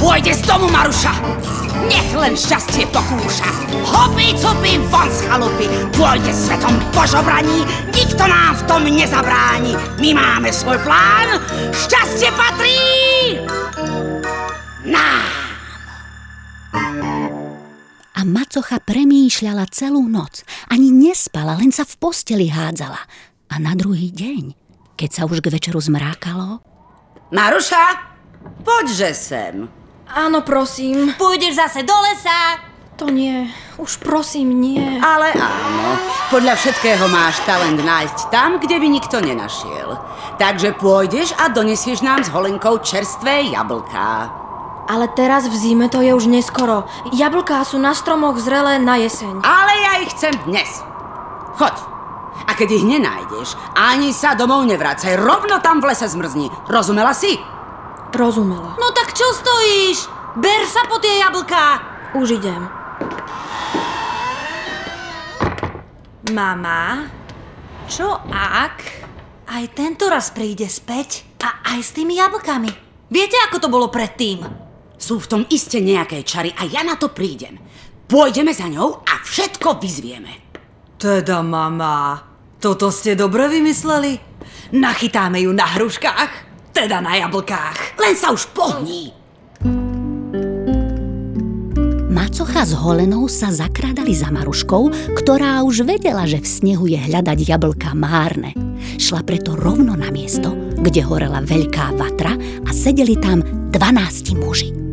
Pôjde 0.00 0.32
z 0.32 0.48
domu, 0.48 0.72
Maruša. 0.72 1.12
Nech 1.92 2.08
len 2.16 2.32
šťastie 2.32 2.88
pokúša. 2.88 3.52
Hopy, 3.84 4.32
cupy, 4.32 4.80
von 4.88 5.12
z 5.12 5.28
chalupy. 5.28 5.68
Pôjde 5.92 6.32
svetom 6.32 6.72
po 6.96 7.04
žobraní. 7.04 7.68
Nikto 7.92 8.24
nám 8.24 8.56
v 8.56 8.64
tom 8.64 8.82
nezabráni. 8.88 9.76
My 10.00 10.16
máme 10.16 10.48
svoj 10.56 10.80
plán. 10.80 11.36
Šťastie 11.76 12.32
patrí 12.32 12.80
A 18.20 18.28
macocha 18.28 18.76
premýšľala 18.84 19.64
celú 19.72 20.04
noc. 20.04 20.44
Ani 20.68 20.92
nespala, 20.92 21.56
len 21.56 21.72
sa 21.72 21.88
v 21.88 21.96
posteli 21.96 22.52
hádzala. 22.52 23.00
A 23.48 23.56
na 23.56 23.72
druhý 23.72 24.12
deň, 24.12 24.52
keď 24.92 25.08
sa 25.08 25.22
už 25.24 25.40
k 25.40 25.48
večeru 25.48 25.80
zmrákalo... 25.80 26.60
Maruša, 27.32 28.12
poďže 28.60 29.16
sem. 29.16 29.64
Áno, 30.04 30.44
prosím. 30.44 31.16
Pôjdeš 31.16 31.64
zase 31.64 31.80
do 31.80 31.96
lesa. 31.96 32.60
To 33.00 33.08
nie. 33.08 33.48
Už 33.80 33.96
prosím, 34.04 34.52
nie. 34.60 35.00
Ale 35.00 35.32
áno, 35.40 35.96
podľa 36.28 36.60
všetkého 36.60 37.08
máš 37.08 37.40
talent 37.48 37.80
nájsť 37.80 38.28
tam, 38.28 38.60
kde 38.60 38.76
by 38.76 38.88
nikto 39.00 39.16
nenašiel. 39.24 39.96
Takže 40.36 40.76
pôjdeš 40.76 41.32
a 41.40 41.48
donesieš 41.48 42.04
nám 42.04 42.20
s 42.20 42.28
holenkou 42.28 42.84
čerstvé 42.84 43.48
jablká. 43.56 44.28
Ale 44.90 45.06
teraz 45.06 45.46
v 45.46 45.54
zime 45.54 45.86
to 45.86 46.02
je 46.02 46.10
už 46.10 46.26
neskoro. 46.26 46.90
Jablká 47.14 47.62
sú 47.62 47.78
na 47.78 47.94
stromoch 47.94 48.42
zrelé 48.42 48.82
na 48.82 48.98
jeseň. 48.98 49.38
Ale 49.38 49.72
ja 49.86 49.92
ich 50.02 50.10
chcem 50.10 50.34
dnes. 50.50 50.82
Choď. 51.54 51.78
A 52.50 52.58
keď 52.58 52.82
ich 52.82 52.82
nenájdeš, 52.82 53.54
ani 53.78 54.10
sa 54.10 54.34
domov 54.34 54.66
nevracaj. 54.66 55.14
Rovno 55.14 55.62
tam 55.62 55.78
v 55.78 55.94
lese 55.94 56.10
zmrzni. 56.10 56.50
Rozumela 56.66 57.14
si? 57.14 57.38
Rozumela. 58.10 58.74
No 58.82 58.90
tak 58.90 59.14
čo 59.14 59.30
stojíš? 59.30 60.10
Ber 60.34 60.66
sa 60.66 60.82
po 60.90 60.98
tie 60.98 61.22
jablká. 61.22 61.66
Už 62.18 62.42
idem. 62.42 62.66
Mama, 66.34 67.06
čo 67.86 68.18
ak 68.26 69.06
aj 69.54 69.64
tento 69.70 70.10
raz 70.10 70.34
príde 70.34 70.66
späť 70.66 71.22
a 71.46 71.78
aj 71.78 71.78
s 71.78 71.94
tými 71.94 72.18
jablkami? 72.18 72.70
Viete, 73.06 73.38
ako 73.46 73.56
to 73.62 73.68
bolo 73.70 73.86
predtým? 73.86 74.69
Sú 75.00 75.16
v 75.16 75.26
tom 75.32 75.42
iste 75.48 75.80
nejaké 75.80 76.20
čary 76.28 76.52
a 76.52 76.68
ja 76.68 76.84
na 76.84 77.00
to 77.00 77.08
prídem. 77.08 77.56
Pôjdeme 78.04 78.52
za 78.52 78.68
ňou 78.68 79.00
a 79.00 79.24
všetko 79.24 79.80
vyzvieme. 79.80 80.52
Teda, 81.00 81.40
mama, 81.40 82.20
toto 82.60 82.92
ste 82.92 83.16
dobre 83.16 83.48
vymysleli? 83.48 84.20
Nachytáme 84.76 85.40
ju 85.40 85.56
na 85.56 85.64
hruškách, 85.64 86.32
teda 86.76 87.00
na 87.00 87.16
jablkách. 87.16 87.96
Len 87.96 88.12
sa 88.12 88.36
už 88.36 88.52
pohní. 88.52 89.16
Macocha 92.12 92.68
s 92.68 92.76
Holenou 92.76 93.24
sa 93.32 93.48
zakrádali 93.48 94.12
za 94.12 94.28
Maruškou, 94.28 95.16
ktorá 95.16 95.64
už 95.64 95.88
vedela, 95.88 96.28
že 96.28 96.44
v 96.44 96.50
snehu 96.60 96.84
je 96.84 97.00
hľadať 97.00 97.48
jablka 97.48 97.96
márne. 97.96 98.52
Šla 99.00 99.24
preto 99.24 99.56
rovno 99.56 99.96
na 99.96 100.12
miesto, 100.12 100.52
kde 100.76 101.00
horela 101.00 101.40
veľká 101.40 101.96
vatra 101.96 102.36
a 102.68 102.70
sedeli 102.76 103.16
tam 103.16 103.40
12 103.72 104.36
muži. 104.36 104.89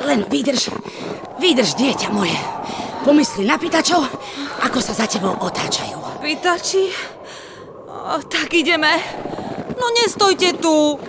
Len 0.00 0.24
vydrž, 0.26 0.72
vydrž, 1.38 1.76
dieťa 1.76 2.08
moje. 2.10 2.36
Pomysli 3.04 3.48
na 3.48 3.56
pýtačov, 3.56 4.04
ako 4.64 4.78
sa 4.80 4.92
za 4.92 5.08
tebou 5.08 5.32
otáčajú. 5.40 6.20
Pýtači? 6.20 6.92
O, 7.88 8.20
tak 8.28 8.52
ideme. 8.52 8.92
No 9.76 9.86
nestojte 9.96 10.52
tu. 10.60 11.00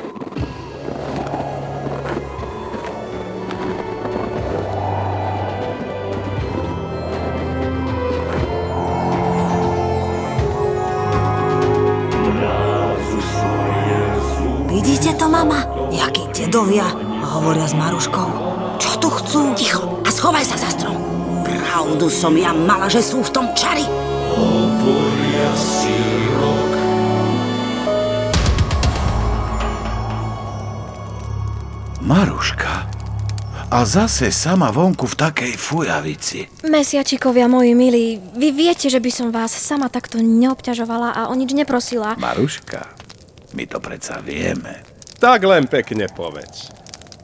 Vidíte 14.72 15.14
to, 15.20 15.28
mama? 15.28 15.60
Jakí 15.92 16.24
dedovia 16.32 17.11
hovoria 17.32 17.64
s 17.64 17.72
Maruškou. 17.72 18.30
Čo 18.76 18.92
tu 19.00 19.08
chcú? 19.08 19.42
Ticho 19.56 20.04
a 20.04 20.10
schovaj 20.12 20.44
sa 20.44 20.60
za 20.60 20.70
strom. 20.76 21.00
Pravdu 21.48 22.12
som 22.12 22.36
ja 22.36 22.52
mala, 22.52 22.92
že 22.92 23.00
sú 23.00 23.24
v 23.24 23.32
tom 23.32 23.46
čary. 23.56 23.88
Hovoria 24.36 25.50
si 25.56 25.96
rok. 26.36 26.72
Maruška. 32.04 32.92
A 33.72 33.88
zase 33.88 34.36
sama 34.36 34.68
vonku 34.68 35.08
v 35.08 35.16
takej 35.16 35.54
fujavici. 35.56 36.52
Mesiačikovia 36.68 37.48
moji 37.48 37.72
milí, 37.72 38.20
vy 38.36 38.52
viete, 38.52 38.92
že 38.92 39.00
by 39.00 39.08
som 39.08 39.28
vás 39.32 39.56
sama 39.56 39.88
takto 39.88 40.20
neobťažovala 40.20 41.16
a 41.16 41.22
o 41.32 41.34
nič 41.40 41.56
neprosila. 41.56 42.20
Maruška, 42.20 42.84
my 43.56 43.64
to 43.72 43.80
predsa 43.80 44.20
vieme. 44.20 44.84
Tak 45.24 45.40
len 45.48 45.72
pekne 45.72 46.12
povedz. 46.12 46.81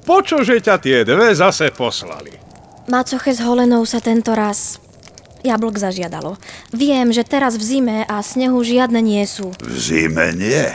Počože 0.08 0.64
ťa 0.64 0.76
tie 0.80 1.04
dve 1.04 1.36
zase 1.36 1.68
poslali? 1.76 2.32
Macoche 2.88 3.36
s 3.36 3.44
Holenou 3.44 3.84
sa 3.84 4.00
tento 4.00 4.32
raz 4.32 4.80
jablk 5.44 5.76
zažiadalo. 5.80 6.36
Viem, 6.72 7.12
že 7.12 7.28
teraz 7.28 7.56
v 7.56 7.64
zime 7.64 7.98
a 8.08 8.24
snehu 8.24 8.60
žiadne 8.64 9.00
nie 9.04 9.24
sú. 9.28 9.54
V 9.60 9.76
zime 9.76 10.36
nie, 10.36 10.66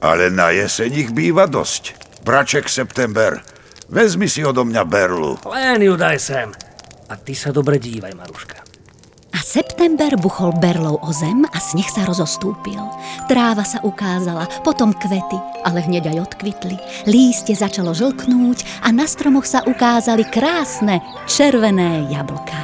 ale 0.00 0.32
na 0.32 0.52
jeseň 0.54 1.08
ich 1.08 1.10
býva 1.10 1.48
dosť. 1.48 1.96
Braček 2.22 2.70
September, 2.70 3.42
vezmi 3.90 4.30
si 4.30 4.46
odo 4.46 4.62
mňa 4.62 4.82
berlu. 4.86 5.36
Len 5.48 5.82
ju 5.82 5.94
daj 5.98 6.18
sem. 6.22 6.48
A 7.10 7.14
ty 7.18 7.36
sa 7.36 7.52
dobre 7.52 7.76
dívaj, 7.76 8.14
Maruška. 8.16 8.61
A 9.32 9.40
september 9.40 10.12
buchol 10.20 10.52
berlou 10.60 11.00
o 11.00 11.10
zem 11.10 11.48
a 11.48 11.56
sneh 11.56 11.88
sa 11.88 12.04
rozostúpil. 12.04 12.78
Tráva 13.32 13.64
sa 13.64 13.80
ukázala, 13.80 14.44
potom 14.60 14.92
kvety, 14.92 15.38
ale 15.64 15.80
hneď 15.80 16.12
aj 16.12 16.28
odkvitli. 16.28 16.76
Lístie 17.08 17.56
začalo 17.56 17.96
žlknúť 17.96 18.84
a 18.84 18.92
na 18.92 19.08
stromoch 19.08 19.48
sa 19.48 19.64
ukázali 19.64 20.28
krásne 20.28 21.00
červené 21.24 22.12
jablká. 22.12 22.60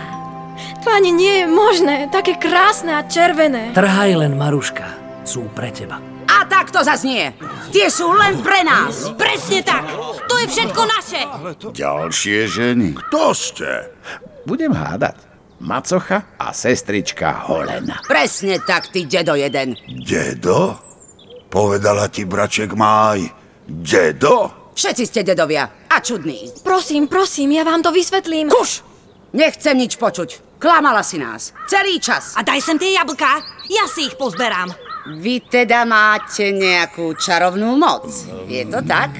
To 0.84 0.92
ani 0.92 1.08
nie 1.08 1.34
je 1.42 1.46
možné, 1.48 1.94
také 2.12 2.36
krásne 2.36 3.00
a 3.00 3.02
červené. 3.04 3.72
Trhaj 3.72 4.12
len, 4.20 4.36
Maruška. 4.36 4.92
Sú 5.24 5.48
pre 5.52 5.72
teba. 5.72 6.00
A 6.28 6.44
tak 6.44 6.68
to 6.68 6.84
zaznie. 6.84 7.32
Tie 7.72 7.88
sú 7.88 8.12
len 8.12 8.40
pre 8.44 8.60
nás. 8.64 9.08
Presne 9.16 9.64
tak. 9.64 9.88
To 10.28 10.34
je 10.40 10.46
všetko 10.48 10.82
naše. 10.84 11.20
Ďalšie 11.72 12.38
ženy. 12.44 12.88
Kto 12.96 13.32
ste? 13.32 13.92
Budem 14.44 14.72
hádať. 14.76 15.27
Macocha 15.58 16.38
a 16.38 16.54
sestrička 16.54 17.50
Holena. 17.50 17.98
Presne 18.06 18.62
tak, 18.62 18.94
ty 18.94 19.10
dedo 19.10 19.34
jeden. 19.34 19.74
Dedo? 20.06 20.78
Povedala 21.50 22.06
ti 22.06 22.22
braček 22.22 22.78
Máj. 22.78 23.26
Dedo? 23.66 24.70
Všetci 24.78 25.04
ste 25.10 25.20
dedovia 25.26 25.66
a 25.90 25.98
čudní. 25.98 26.62
Prosím, 26.62 27.10
prosím, 27.10 27.58
ja 27.58 27.66
vám 27.66 27.82
to 27.82 27.90
vysvetlím. 27.90 28.46
Kuš! 28.54 28.86
Nechcem 29.34 29.74
nič 29.74 29.98
počuť. 29.98 30.62
Klamala 30.62 31.02
si 31.02 31.18
nás. 31.18 31.50
Celý 31.66 31.98
čas. 31.98 32.38
A 32.38 32.46
daj 32.46 32.62
sem 32.62 32.78
tie 32.78 32.94
jablká. 32.94 33.42
Ja 33.66 33.90
si 33.90 34.06
ich 34.06 34.14
pozberám. 34.14 34.70
Vy 35.18 35.50
teda 35.50 35.82
máte 35.82 36.54
nejakú 36.54 37.18
čarovnú 37.18 37.74
moc. 37.74 38.06
Je 38.46 38.62
to 38.70 38.78
tak? 38.86 39.14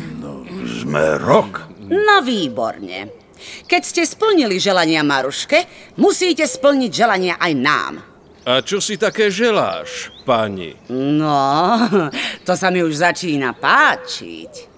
Sme 0.83 1.18
rok. 1.18 1.66
No 1.90 2.22
výborne. 2.22 3.17
Keď 3.66 3.83
ste 3.85 4.03
splnili 4.05 4.59
želania 4.61 5.07
Maruške, 5.07 5.64
musíte 5.98 6.44
splniť 6.44 6.90
želania 6.90 7.35
aj 7.38 7.53
nám. 7.57 7.94
A 8.48 8.64
čo 8.64 8.81
si 8.81 8.96
také 8.96 9.29
želáš, 9.29 10.09
pani? 10.24 10.72
No, 10.88 11.77
to 12.48 12.57
sa 12.57 12.72
mi 12.72 12.81
už 12.81 12.96
začína 12.96 13.53
páčiť. 13.53 14.68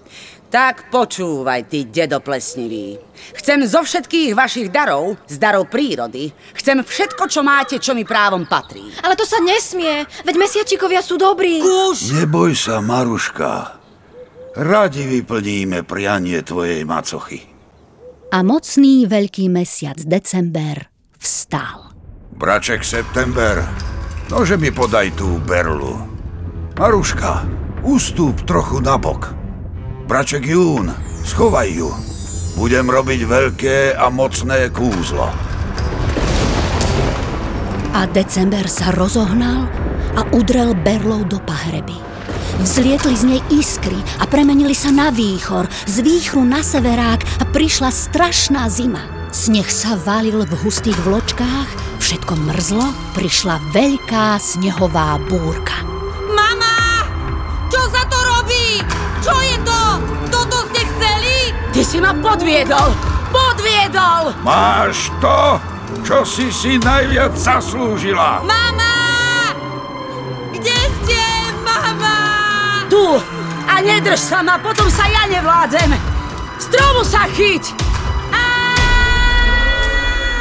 Tak 0.51 0.91
počúvaj, 0.91 1.71
ty 1.71 1.87
dedo 1.87 2.19
plesnivý. 2.19 2.99
Chcem 3.39 3.63
zo 3.63 3.87
všetkých 3.87 4.35
vašich 4.35 4.67
darov, 4.67 5.15
z 5.23 5.39
darov 5.39 5.71
prírody, 5.71 6.27
chcem 6.51 6.83
všetko, 6.83 7.23
čo 7.31 7.39
máte, 7.39 7.79
čo 7.79 7.95
mi 7.95 8.03
právom 8.03 8.43
patrí. 8.43 8.83
Ale 8.99 9.15
to 9.15 9.23
sa 9.23 9.39
nesmie, 9.39 10.03
veď 10.27 10.35
mesiačikovia 10.35 10.99
sú 10.99 11.15
dobrí. 11.15 11.63
Kuš! 11.63 12.11
Neboj 12.19 12.51
sa, 12.51 12.83
Maruška. 12.83 13.79
Radi 14.59 15.07
vyplníme 15.07 15.87
prianie 15.87 16.43
tvojej 16.43 16.83
macochy. 16.83 17.50
A 18.31 18.47
mocný 18.47 19.11
veľký 19.11 19.51
mesiac 19.51 19.99
december 20.07 20.87
vstal. 21.19 21.91
Braček 22.39 22.79
September, 22.79 23.59
nože 24.31 24.55
mi 24.55 24.71
podaj 24.71 25.19
tú 25.19 25.35
berlu. 25.43 25.99
Maruška, 26.79 27.43
ustúp 27.83 28.39
trochu 28.47 28.79
nabok. 28.79 29.35
Braček 30.07 30.47
Jún, 30.47 30.95
schovaj 31.27 31.75
ju. 31.75 31.91
Budem 32.55 32.87
robiť 32.87 33.21
veľké 33.27 33.77
a 33.99 34.07
mocné 34.07 34.71
kúzlo. 34.71 35.27
A 37.91 38.07
december 38.15 38.63
sa 38.71 38.95
rozohnal 38.95 39.67
a 40.15 40.23
udrel 40.31 40.71
berlou 40.71 41.27
do 41.27 41.35
pahreby. 41.43 42.10
Vzlietli 42.61 43.17
z 43.17 43.23
nej 43.25 43.41
iskry 43.49 43.97
a 44.21 44.29
premenili 44.29 44.77
sa 44.77 44.93
na 44.93 45.09
výchor, 45.09 45.65
z 45.89 46.05
výchru 46.05 46.45
na 46.45 46.61
severák 46.61 47.41
a 47.41 47.43
prišla 47.49 47.89
strašná 47.89 48.69
zima. 48.69 49.01
Sneh 49.33 49.65
sa 49.65 49.97
valil 49.97 50.45
v 50.45 50.53
hustých 50.61 50.93
vločkách, 51.01 51.97
všetko 51.97 52.37
mrzlo, 52.37 52.85
prišla 53.17 53.57
veľká 53.73 54.37
snehová 54.37 55.17
búrka. 55.25 55.73
Mama! 56.29 57.09
Čo 57.73 57.81
sa 57.89 58.05
to 58.05 58.17
robí? 58.29 58.85
Čo 59.25 59.33
je 59.41 59.57
to? 59.65 59.81
Toto 60.29 60.57
ste 60.69 60.85
chceli? 60.85 61.37
Ty 61.73 61.81
si 61.81 61.97
ma 61.97 62.13
podviedol! 62.13 62.93
Podviedol! 63.33 64.37
Máš 64.45 65.09
to, 65.17 65.57
čo 66.05 66.21
si 66.21 66.53
si 66.53 66.77
najviac 66.77 67.33
zaslúžila. 67.33 68.45
Mama! 68.45 68.90
Nedrž 73.81 74.21
sa 74.21 74.45
ma, 74.45 74.61
potom 74.61 74.87
sa 74.87 75.09
ja 75.09 75.27
nevládzem! 75.27 75.91
Stromu 76.61 77.01
sa 77.01 77.25
chyť! 77.25 77.73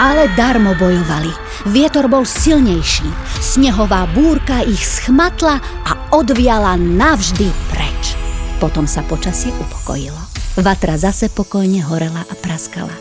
Ale 0.01 0.33
darmo 0.33 0.73
bojovali. 0.81 1.29
Vietor 1.69 2.09
bol 2.09 2.25
silnejší. 2.25 3.05
Snehová 3.37 4.09
búrka 4.09 4.65
ich 4.65 4.81
schmatla 4.81 5.61
a 5.85 5.93
odviala 6.17 6.81
navždy 6.81 7.53
preč. 7.69 8.17
Potom 8.57 8.89
sa 8.89 9.05
počasie 9.05 9.53
upokojilo. 9.61 10.17
Vatra 10.57 10.97
zase 10.97 11.29
pokojne 11.29 11.85
horela 11.85 12.25
a 12.25 12.35
praskala. 12.37 12.97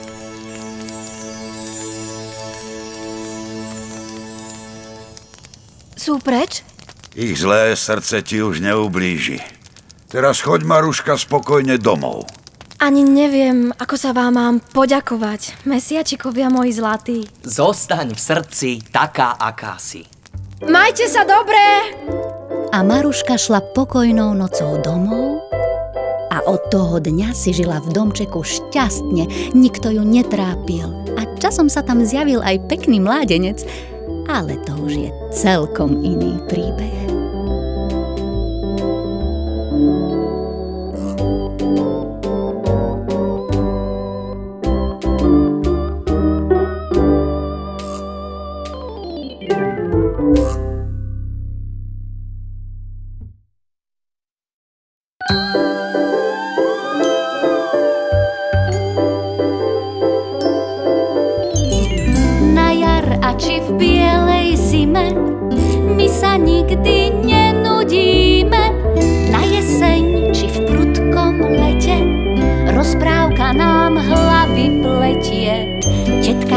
Sú 5.96 6.20
preč? 6.20 6.68
Ich 7.16 7.40
zlé 7.40 7.80
srdce 7.80 8.24
ti 8.28 8.44
už 8.44 8.60
neublíži. 8.60 9.59
Teraz 10.10 10.42
choď, 10.42 10.66
Maruška, 10.66 11.22
spokojne 11.22 11.78
domov. 11.78 12.26
Ani 12.82 13.06
neviem, 13.06 13.70
ako 13.78 13.94
sa 13.94 14.10
vám 14.10 14.34
mám 14.42 14.56
poďakovať, 14.58 15.70
mesiačikovia 15.70 16.50
moji 16.50 16.72
zlatí. 16.74 17.20
Zostaň 17.46 18.18
v 18.18 18.20
srdci 18.20 18.70
taká, 18.90 19.38
aká 19.38 19.78
si. 19.78 20.10
Majte 20.66 21.06
sa 21.06 21.22
dobre! 21.30 21.62
A 22.74 22.82
Maruška 22.82 23.38
šla 23.38 23.62
pokojnou 23.78 24.34
nocou 24.34 24.82
domov 24.82 25.46
a 26.34 26.42
od 26.42 26.62
toho 26.74 26.98
dňa 26.98 27.30
si 27.38 27.54
žila 27.54 27.78
v 27.78 27.94
domčeku 27.94 28.42
šťastne, 28.42 29.54
nikto 29.54 29.94
ju 29.94 30.02
netrápil 30.02 30.90
a 31.22 31.30
časom 31.38 31.70
sa 31.70 31.86
tam 31.86 32.02
zjavil 32.02 32.42
aj 32.42 32.66
pekný 32.66 32.98
mládenec, 32.98 33.62
ale 34.26 34.58
to 34.66 34.74
už 34.74 35.06
je 35.06 35.10
celkom 35.38 36.02
iný 36.02 36.42
príbeh. 36.50 37.19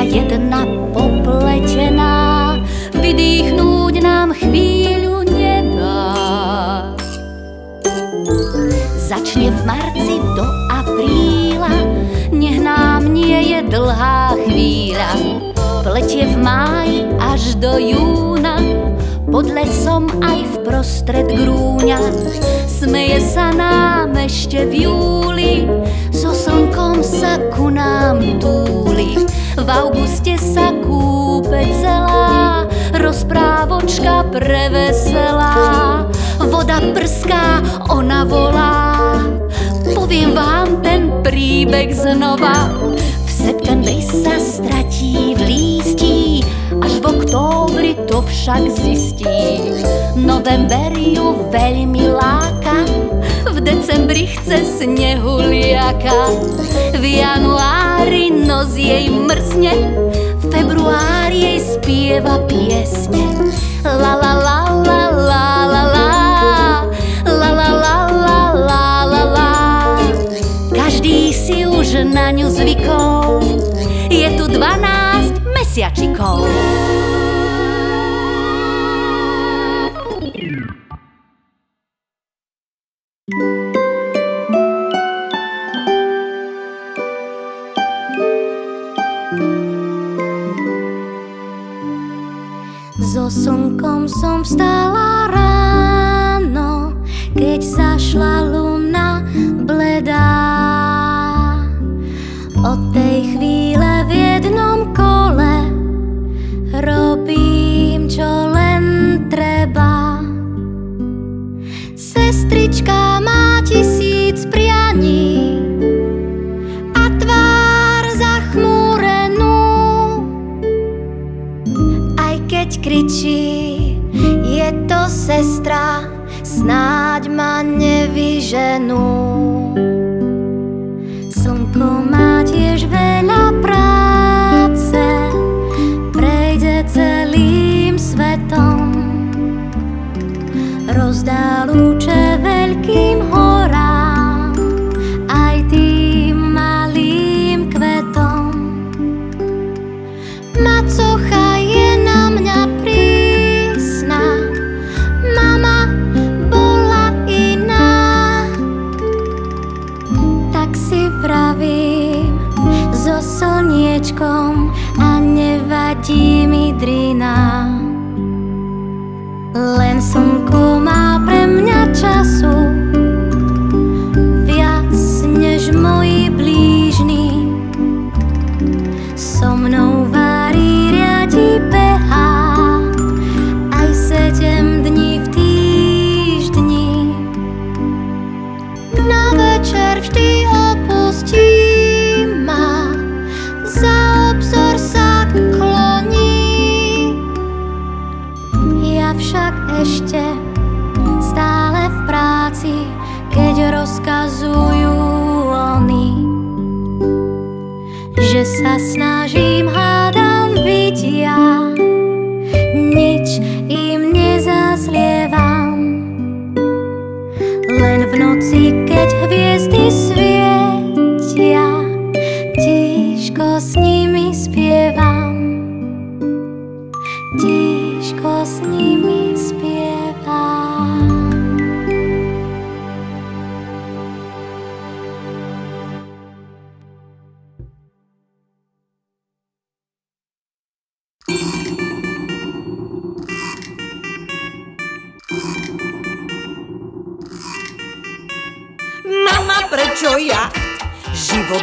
Tetka 0.03 0.19
jedna 0.19 0.67
popletená 0.91 2.59
vydýchnúť 2.91 4.03
nám 4.03 4.35
chvíľu 4.35 5.23
nedá. 5.31 6.91
Začne 8.99 9.55
v 9.55 9.61
marci 9.63 10.19
do 10.35 10.43
apríla, 10.75 11.71
nech 12.35 12.59
nám 12.59 13.15
nie 13.15 13.55
je 13.55 13.63
dlhá 13.63 14.35
chvíľa. 14.43 15.11
Pletie 15.87 16.27
v 16.27 16.35
máji 16.35 17.07
až 17.23 17.55
do 17.63 17.79
júna, 17.79 18.59
pod 19.31 19.55
lesom 19.55 20.11
aj 20.19 20.51
v 20.51 20.55
prostred 20.67 21.31
grúňa. 21.31 22.03
Smeje 22.67 23.23
sa 23.23 23.55
nám 23.55 24.19
ešte 24.19 24.67
v 24.67 24.83
júli, 24.83 25.63
slnkom 26.93 27.01
sa 27.01 27.41
ku 27.49 27.73
nám 27.73 28.21
túli. 28.37 29.17
V 29.57 29.69
auguste 29.69 30.37
sa 30.37 30.77
kúpe 30.85 31.65
celá, 31.81 32.69
rozprávočka 32.93 34.29
preveselá. 34.29 36.05
Voda 36.53 36.85
prská, 36.93 37.65
ona 37.89 38.29
volá, 38.29 39.25
poviem 39.97 40.37
vám 40.37 40.85
ten 40.85 41.09
príbeh 41.25 41.97
znova. 41.97 42.69
V 43.25 43.31
septembri 43.31 44.05
sa 44.05 44.37
stratí 44.37 45.33
v 45.33 45.43
až 45.49 45.82
v 47.03 47.05
októbri 47.07 47.99
to 48.07 48.23
však 48.23 48.71
zistí. 48.79 49.75
November 50.15 50.95
ju 50.95 51.51
veľmi 51.51 52.15
láka, 52.15 52.87
v 53.51 53.59
decembri 53.59 54.31
chce 54.31 54.63
snehu 54.63 55.43
liaka. 55.43 56.31
V 56.95 57.03
januári 57.03 58.31
nos 58.31 58.79
jej 58.79 59.11
mrzne, 59.11 59.75
v 60.39 60.43
februári 60.55 61.43
jej 61.43 61.59
spieva 61.59 62.39
piesne. 62.47 63.27
La 63.83 64.15
la 64.15 64.33
la 64.39 64.59
la 64.87 65.03
la 65.11 65.47
la 65.67 65.83
la 65.91 66.09
La 67.27 67.51
la 67.51 67.69
la 67.83 67.99
la 68.15 68.41
la 68.55 68.85
la 69.11 69.23
la 69.35 69.51
Každý 70.71 71.35
si 71.35 71.67
už 71.67 72.07
na 72.07 72.31
ňu 72.31 72.47
zvykol 72.47 73.43
Je 74.07 74.31
tu 74.39 74.47
12 74.47 75.02
mesiačikov 75.73 76.45
So 76.45 77.22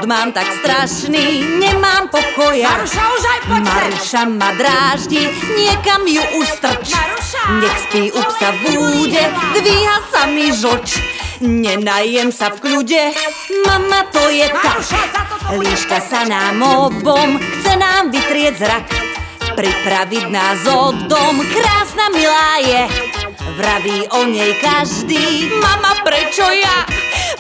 mám 0.10 0.34
tak 0.34 0.50
strašný, 0.66 1.46
nemám 1.62 2.10
pokoja. 2.10 2.66
Maruša, 2.66 3.04
už 3.14 3.24
aj 3.30 3.40
poď. 3.46 3.62
Maruša 3.70 4.22
ma 4.26 4.50
dráždi, 4.58 5.22
niekam 5.54 6.02
ju 6.10 6.24
už 6.42 6.48
strč. 6.50 6.98
Maruša! 6.98 7.42
Nech 7.62 7.78
spí 7.86 8.04
u 8.10 8.22
psa 8.26 8.50
v 8.50 8.58
búde, 8.74 9.24
dvíha 9.54 9.98
sa 10.10 10.26
mi 10.26 10.50
žoč. 10.50 10.98
Nenajem 11.46 12.34
sa 12.34 12.50
v 12.50 12.58
kľude, 12.58 13.14
mama 13.70 14.10
to 14.10 14.24
je 14.34 14.50
tak. 14.50 14.82
Líška 15.54 16.02
sa 16.02 16.26
nám 16.26 16.58
obom, 16.58 17.38
chce 17.38 17.78
nám 17.78 18.10
vytrieť 18.10 18.54
zrak. 18.58 18.90
Pripraviť 19.54 20.26
nás 20.34 20.66
o 20.66 20.90
dom, 21.06 21.38
krásna 21.54 22.10
milá 22.12 22.58
je. 22.66 22.84
Vraví 23.56 24.10
o 24.10 24.26
nej 24.26 24.58
každý, 24.58 25.54
mama 25.62 26.02
prečo 26.02 26.50
ja? 26.50 26.90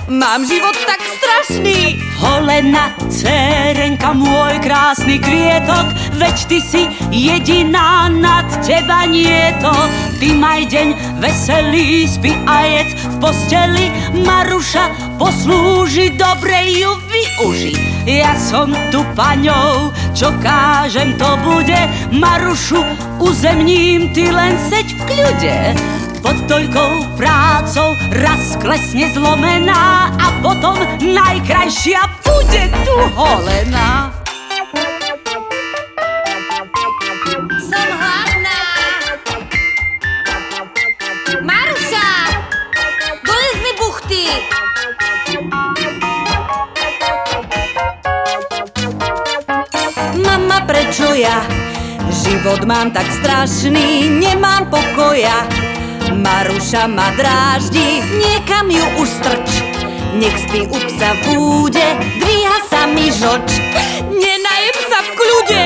Mám 0.09 0.45
život 0.45 0.73
tak 0.85 1.01
strašný. 1.29 2.01
Holena, 2.19 2.91
cerenka, 3.07 4.11
môj 4.11 4.59
krásny 4.59 5.21
kvietok, 5.23 5.93
veď 6.19 6.37
ty 6.51 6.59
si 6.59 6.83
jediná, 7.13 8.09
nad 8.11 8.49
teba 8.65 9.07
nie 9.07 9.53
to. 9.63 9.71
Ty 10.19 10.27
maj 10.35 10.67
deň 10.67 10.87
veselý, 11.23 12.09
spí 12.09 12.35
a 12.43 12.67
jedz 12.67 12.91
v 12.91 13.13
posteli, 13.23 13.85
Maruša 14.25 15.15
poslúži, 15.15 16.11
dobre 16.17 16.75
ju 16.75 16.91
využi. 17.07 17.73
Ja 18.03 18.35
som 18.35 18.73
tu 18.91 19.05
paňou, 19.15 19.95
čo 20.11 20.33
kážem 20.43 21.15
to 21.15 21.29
bude, 21.45 21.79
Marušu 22.11 22.83
uzemním, 23.23 24.11
ty 24.11 24.27
len 24.27 24.59
seď 24.67 24.91
v 24.91 25.01
kľude. 25.07 25.57
Pod 26.19 26.37
toľkou 26.51 27.15
prácou 27.15 27.95
raz 28.11 28.59
klesne 28.59 29.07
zlomená 29.15 30.11
a 30.19 30.27
potom 30.43 30.75
najkrajšia 30.99 32.01
bude 32.21 32.63
tu 32.83 32.95
holená. 33.15 34.11
Som 37.63 37.87
hladná. 37.87 38.61
Maruša, 41.39 42.09
dones 43.23 43.57
mi 43.63 43.71
buchty. 43.79 44.23
Mama, 50.19 50.59
prečo 50.67 51.15
ja? 51.15 51.47
Život 52.09 52.67
mám 52.67 52.91
tak 52.91 53.07
strašný, 53.07 54.19
nemám 54.19 54.67
pokoja. 54.67 55.68
Maruša 56.15 56.89
ma 56.89 57.13
dráždi, 57.13 58.01
niekam 58.17 58.69
ju 58.71 58.85
už 58.97 59.09
strč. 59.09 59.49
Nech 60.17 60.37
spí 60.41 60.65
u 60.65 60.77
psa 60.89 61.13
v 61.13 61.37
búde, 61.37 61.85
dvíha 62.17 62.59
sa 62.65 62.89
mi 62.89 63.13
žoč. 63.13 63.61
Nenajem 64.09 64.77
sa 64.89 64.99
v 65.05 65.09
kľude. 65.13 65.63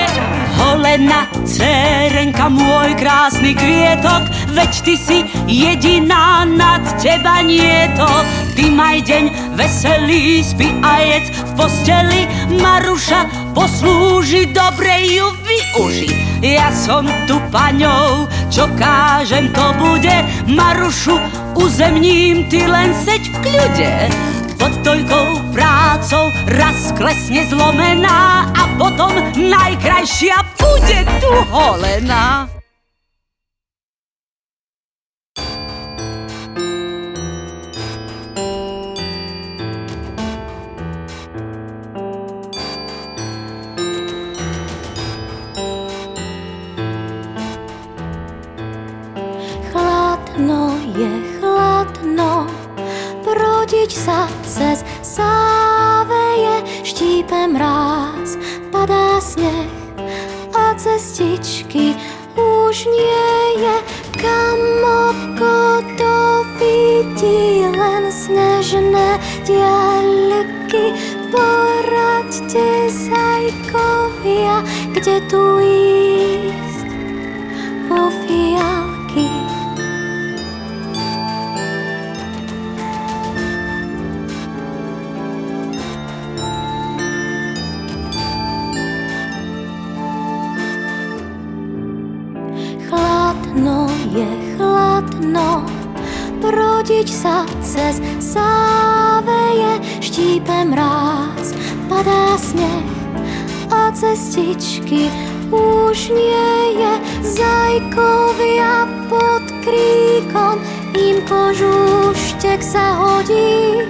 Holena, 0.53 1.25
cerenka, 1.47 2.51
môj 2.51 2.93
krásny 2.99 3.55
kvietok, 3.55 4.27
veď 4.53 4.71
ty 4.83 4.95
si 4.99 5.17
jediná, 5.47 6.45
nad 6.45 6.83
teba 6.99 7.41
nie 7.41 7.87
to. 7.95 8.11
Ty 8.53 8.63
maj 8.69 9.01
deň 9.07 9.57
veselý, 9.57 10.43
spí 10.45 10.69
a 10.83 10.93
jedz 11.01 11.33
v 11.33 11.51
posteli, 11.57 12.21
Maruša 12.59 13.53
poslúži, 13.55 14.51
dobre 14.51 15.07
ju 15.07 15.31
využi. 15.41 16.11
Ja 16.43 16.69
som 16.75 17.07
tu 17.25 17.39
paňou, 17.49 18.27
čo 18.53 18.69
kážem 18.77 19.49
to 19.49 19.65
bude, 19.81 20.13
Marušu 20.45 21.17
uzemním, 21.57 22.45
ty 22.53 22.69
len 22.69 22.93
seď 22.93 23.33
v 23.33 23.35
kľude. 23.41 23.93
Pod 24.61 24.73
toľkou 24.85 25.49
prácou 25.49 26.29
raz 26.53 26.93
klesne 26.93 27.49
zlomená 27.49 28.45
a 28.53 28.63
potom 28.77 29.09
najkrajšia 29.33 30.37
bude 30.61 30.99
tu 31.17 31.33
holená. 31.49 32.52
Zajkovia, 74.93 75.01
kde 75.01 76.12
cestičky 104.03 105.07
už 105.47 106.11
nie 106.11 106.75
je. 106.75 106.93
Zajkovia 107.23 108.83
pod 109.07 109.47
kríkom, 109.63 110.59
im 110.91 111.23
kožúštek 111.23 112.59
sa 112.59 112.99
hodí. 112.99 113.87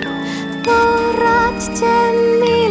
Poraďte, 0.61 2.13
milí, 2.39 2.62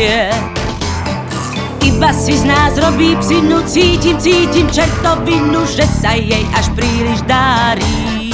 šťastie 0.00 0.32
Iba 1.80 2.10
si 2.12 2.32
z 2.36 2.44
nás 2.48 2.72
robí 2.80 3.16
psinu 3.20 3.60
Cítim, 3.68 4.16
cítim 4.16 4.68
čertovinu 4.72 5.64
Že 5.68 5.84
sa 6.00 6.16
jej 6.16 6.44
až 6.56 6.66
príliš 6.72 7.20
darí. 7.28 8.32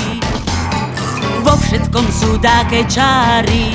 Vo 1.43 1.55
všetkom 1.55 2.07
sú 2.11 2.39
také 2.43 2.87
čáry 2.91 3.71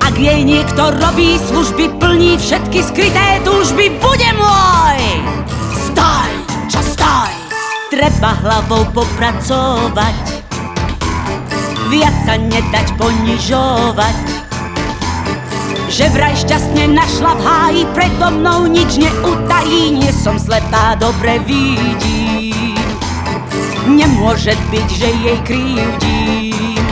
Ak 0.00 0.16
jej 0.16 0.44
niekto 0.44 0.92
robí 0.96 1.36
služby 1.48 2.00
Plní 2.00 2.40
všetky 2.40 2.80
skryté 2.84 3.40
túžby 3.44 3.92
Bude 4.00 4.30
môj! 4.36 5.00
Stoj, 5.76 6.30
čo 6.72 6.80
stoj 6.80 7.32
Treba 7.92 8.32
hlavou 8.40 8.86
popracovať. 8.96 10.40
Viac 11.90 12.16
sa 12.22 12.38
nedať 12.38 12.94
ponižovať 12.96 14.29
Že 15.90 16.06
vraj 16.14 16.38
šťastne 16.38 16.94
našla 16.94 17.34
v 17.34 17.42
háji 17.42 17.82
Predo 17.90 18.30
mnou 18.30 18.70
nič 18.70 18.94
neutají 18.94 19.98
Nie 19.98 20.14
som 20.14 20.38
slepá, 20.38 20.94
dobre 20.94 21.42
vidím 21.42 22.78
Nemôže 23.90 24.54
byť, 24.70 24.86
že 24.86 25.08
jej 25.10 25.38
krivdím 25.42 26.86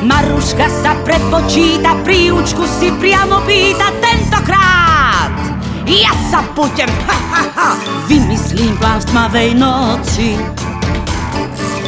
Maruška 0.00 0.72
sa 0.80 0.96
prepočíta 1.04 2.00
Príučku 2.00 2.64
si 2.64 2.88
priamo 2.96 3.44
pýta 3.44 3.92
Tentokrát 4.00 5.50
ja 5.90 6.14
sa 6.30 6.46
budem, 6.54 6.86
ha, 6.86 7.18
ha, 7.18 7.42
ha, 7.50 7.70
vymyslím 8.06 8.78
plán 8.78 9.02
v 9.02 9.10
tmavej 9.10 9.50
noci. 9.58 10.38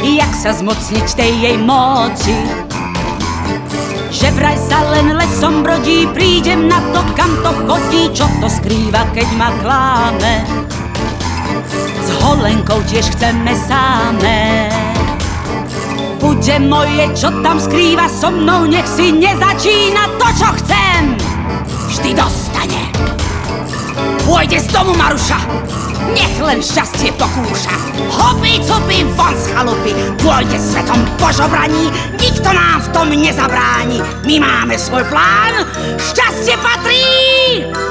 Jak 0.03 0.33
sa 0.35 0.51
zmocniť 0.51 1.07
tej 1.15 1.31
jej 1.31 1.55
moci? 1.55 2.35
Že 4.13 4.29
vraj 4.37 4.57
sa 4.61 4.77
len 4.93 5.17
lesom 5.17 5.65
brodí, 5.65 6.05
prídem 6.13 6.69
na 6.69 6.77
to, 6.93 7.01
kam 7.17 7.33
to 7.41 7.49
chodí, 7.65 8.13
čo 8.13 8.29
to 8.37 8.45
skrýva, 8.45 9.09
keď 9.09 9.27
ma 9.33 9.49
kláme. 9.65 10.45
S 11.97 12.07
holenkou 12.21 12.77
tiež 12.85 13.09
chceme 13.09 13.57
sáme. 13.57 14.69
Bude 16.21 16.55
moje, 16.61 17.09
čo 17.17 17.33
tam 17.41 17.57
skrýva 17.57 18.05
so 18.05 18.29
mnou, 18.29 18.69
nech 18.69 18.85
si 18.85 19.09
nezačína 19.11 20.07
to, 20.21 20.27
čo 20.37 20.49
chcem. 20.61 21.17
Vždy 21.89 22.13
dostane. 22.13 22.93
Pôjde 24.23 24.61
z 24.61 24.67
domu 24.69 24.93
Maruša, 24.93 25.41
nech 26.11 26.35
len 26.43 26.59
šťastie 26.59 27.15
pokúša. 27.15 27.75
Hopí, 28.19 28.59
cupí, 28.59 29.07
von 29.15 29.31
z 29.37 29.55
chalupy, 29.55 29.91
pôjde 30.19 30.59
svetom 30.59 30.99
po 31.15 31.31
žobraní, 31.31 31.87
nikto 32.19 32.49
nám 32.51 32.83
v 32.83 32.91
tom 32.91 33.07
nezabráni. 33.15 34.03
My 34.27 34.43
máme 34.43 34.75
svoj 34.75 35.07
plán, 35.07 35.63
šťastie 35.95 36.59
patrí 36.59 37.82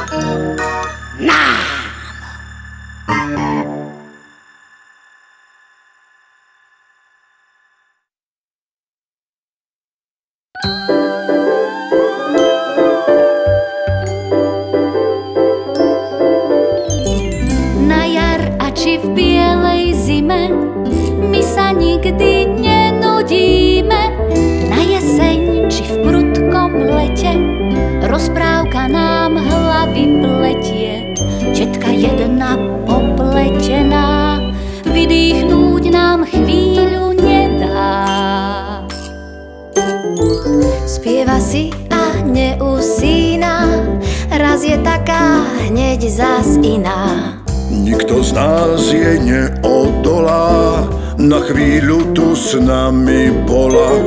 hneď 46.02 46.18
zas 46.18 46.58
iná. 46.66 47.38
Nikto 47.70 48.26
z 48.26 48.34
nás 48.34 48.90
jej 48.90 49.22
neodolá, 49.22 50.82
na 51.14 51.38
chvíľu 51.46 52.10
tu 52.10 52.34
s 52.34 52.58
nami 52.58 53.30
bola. 53.46 54.02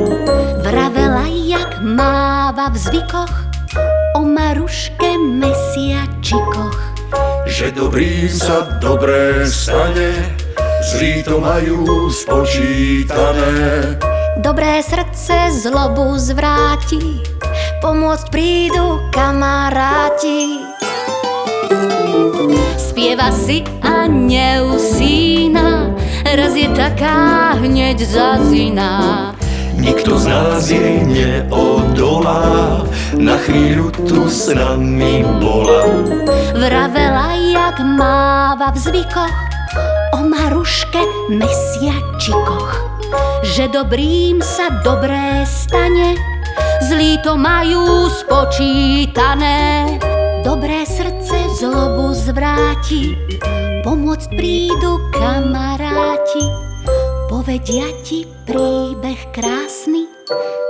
Vravela, 0.60 1.24
jak 1.24 1.80
máva 1.80 2.68
v 2.68 2.76
zvykoch, 2.76 3.34
o 4.12 4.20
Maruške 4.28 5.16
mesiačikoch. 5.16 6.76
Že 7.48 7.72
dobrým 7.72 8.28
sa 8.28 8.76
dobré 8.76 9.48
stane, 9.48 10.36
zlí 10.92 11.24
to 11.24 11.40
majú 11.40 12.12
spočítané. 12.12 13.96
Dobré 14.44 14.84
srdce 14.84 15.48
zlobu 15.64 16.20
zvráti, 16.20 17.24
pomôcť 17.80 18.26
prídu 18.28 19.00
kamaráti. 19.16 20.75
Spieva 22.76 23.30
si 23.32 23.62
a 23.82 24.08
neusína, 24.08 25.92
raz 26.24 26.54
je 26.56 26.68
taká, 26.72 27.54
hneď 27.60 28.02
zazína. 28.02 28.90
Nikto 29.76 30.18
z 30.18 30.26
nás 30.26 30.72
jej 30.72 31.04
neodolá, 31.04 32.82
na 33.14 33.36
chvíľu 33.36 33.92
tu 34.08 34.24
s 34.26 34.48
nami 34.48 35.20
bola. 35.38 35.84
Vravela, 36.56 37.36
jak 37.36 37.76
máva 37.84 38.72
v 38.72 38.78
zvykoch, 38.80 39.36
o 40.16 40.24
Maruške 40.24 41.04
mesiačikoch. 41.28 42.96
Že 43.44 43.68
dobrým 43.70 44.40
sa 44.42 44.72
dobré 44.82 45.44
stane, 45.44 46.16
zlí 46.88 47.20
to 47.20 47.36
majú 47.36 48.08
spočítané. 48.10 49.86
Dobré 50.42 50.82
srdce 50.88 51.45
zlobu 51.56 52.12
zvráti, 52.12 53.16
pomôcť 53.80 54.28
prídu 54.36 55.00
kamaráti. 55.08 56.44
Povedia 57.32 57.88
ti 58.04 58.28
príbeh 58.44 59.32
krásny 59.32 60.04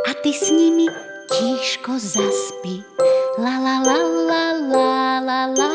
a 0.07 0.15
ty 0.23 0.31
s 0.31 0.47
nimi 0.55 0.87
tíško 1.27 1.99
zaspí. 1.99 2.87
La 3.35 3.59
la 3.59 3.83
la 3.83 3.99
la 3.99 4.45
la 4.63 4.89
la 5.19 5.41
la 5.51 5.73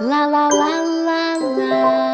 la 0.00 0.22
la 0.24 0.44
la 0.48 0.76
la 1.04 1.24
la 1.36 2.07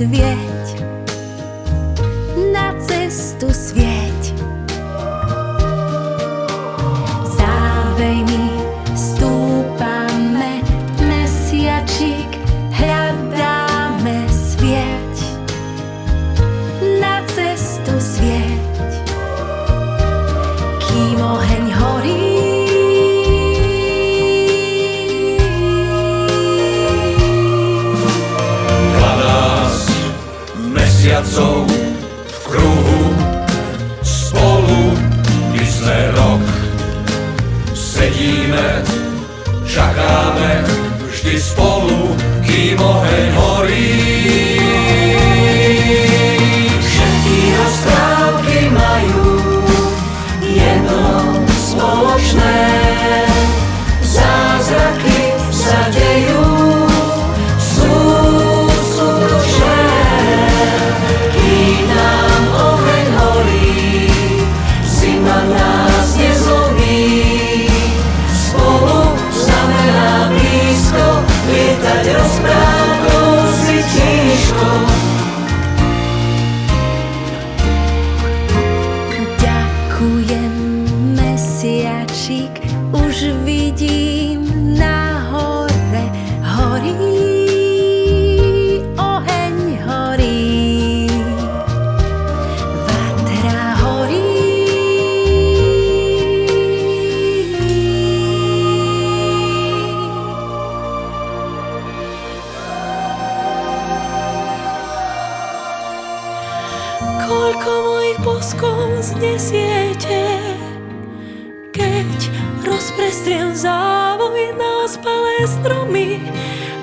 zwiedź. 0.00 0.79
Boskov 108.20 109.00
znesiete, 109.00 110.28
keď 111.72 112.18
rozprestriem 112.60 113.56
závoj 113.56 114.52
na 114.60 114.84
ospalé 114.84 115.48
stromy, 115.48 116.20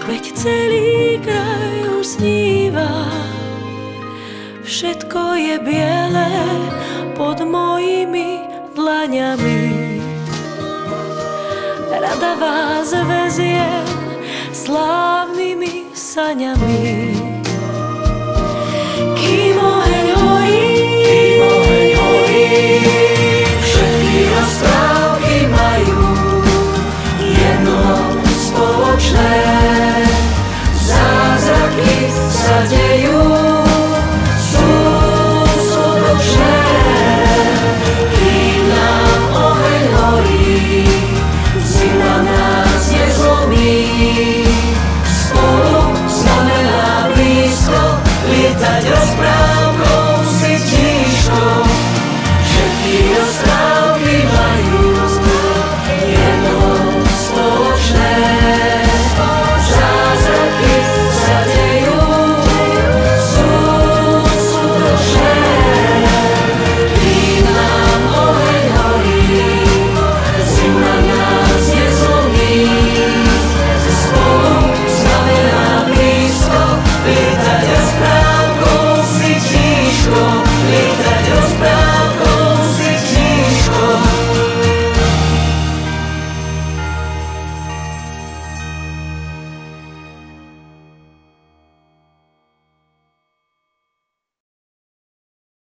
veď 0.10 0.24
celý 0.34 1.22
kraj 1.22 1.94
už 1.94 2.18
sníva. 2.18 2.90
Všetko 4.66 5.38
je 5.38 5.56
biele 5.62 6.34
pod 7.14 7.38
mojimi 7.46 8.42
dlaňami. 8.74 9.62
Rada 11.94 12.34
vás 12.34 12.90
veziem 12.90 13.86
slávnymi 14.58 15.94
saňami. 15.94 17.14
Kým 19.22 19.58
oheň 19.62 20.08
사제요. 32.30 33.67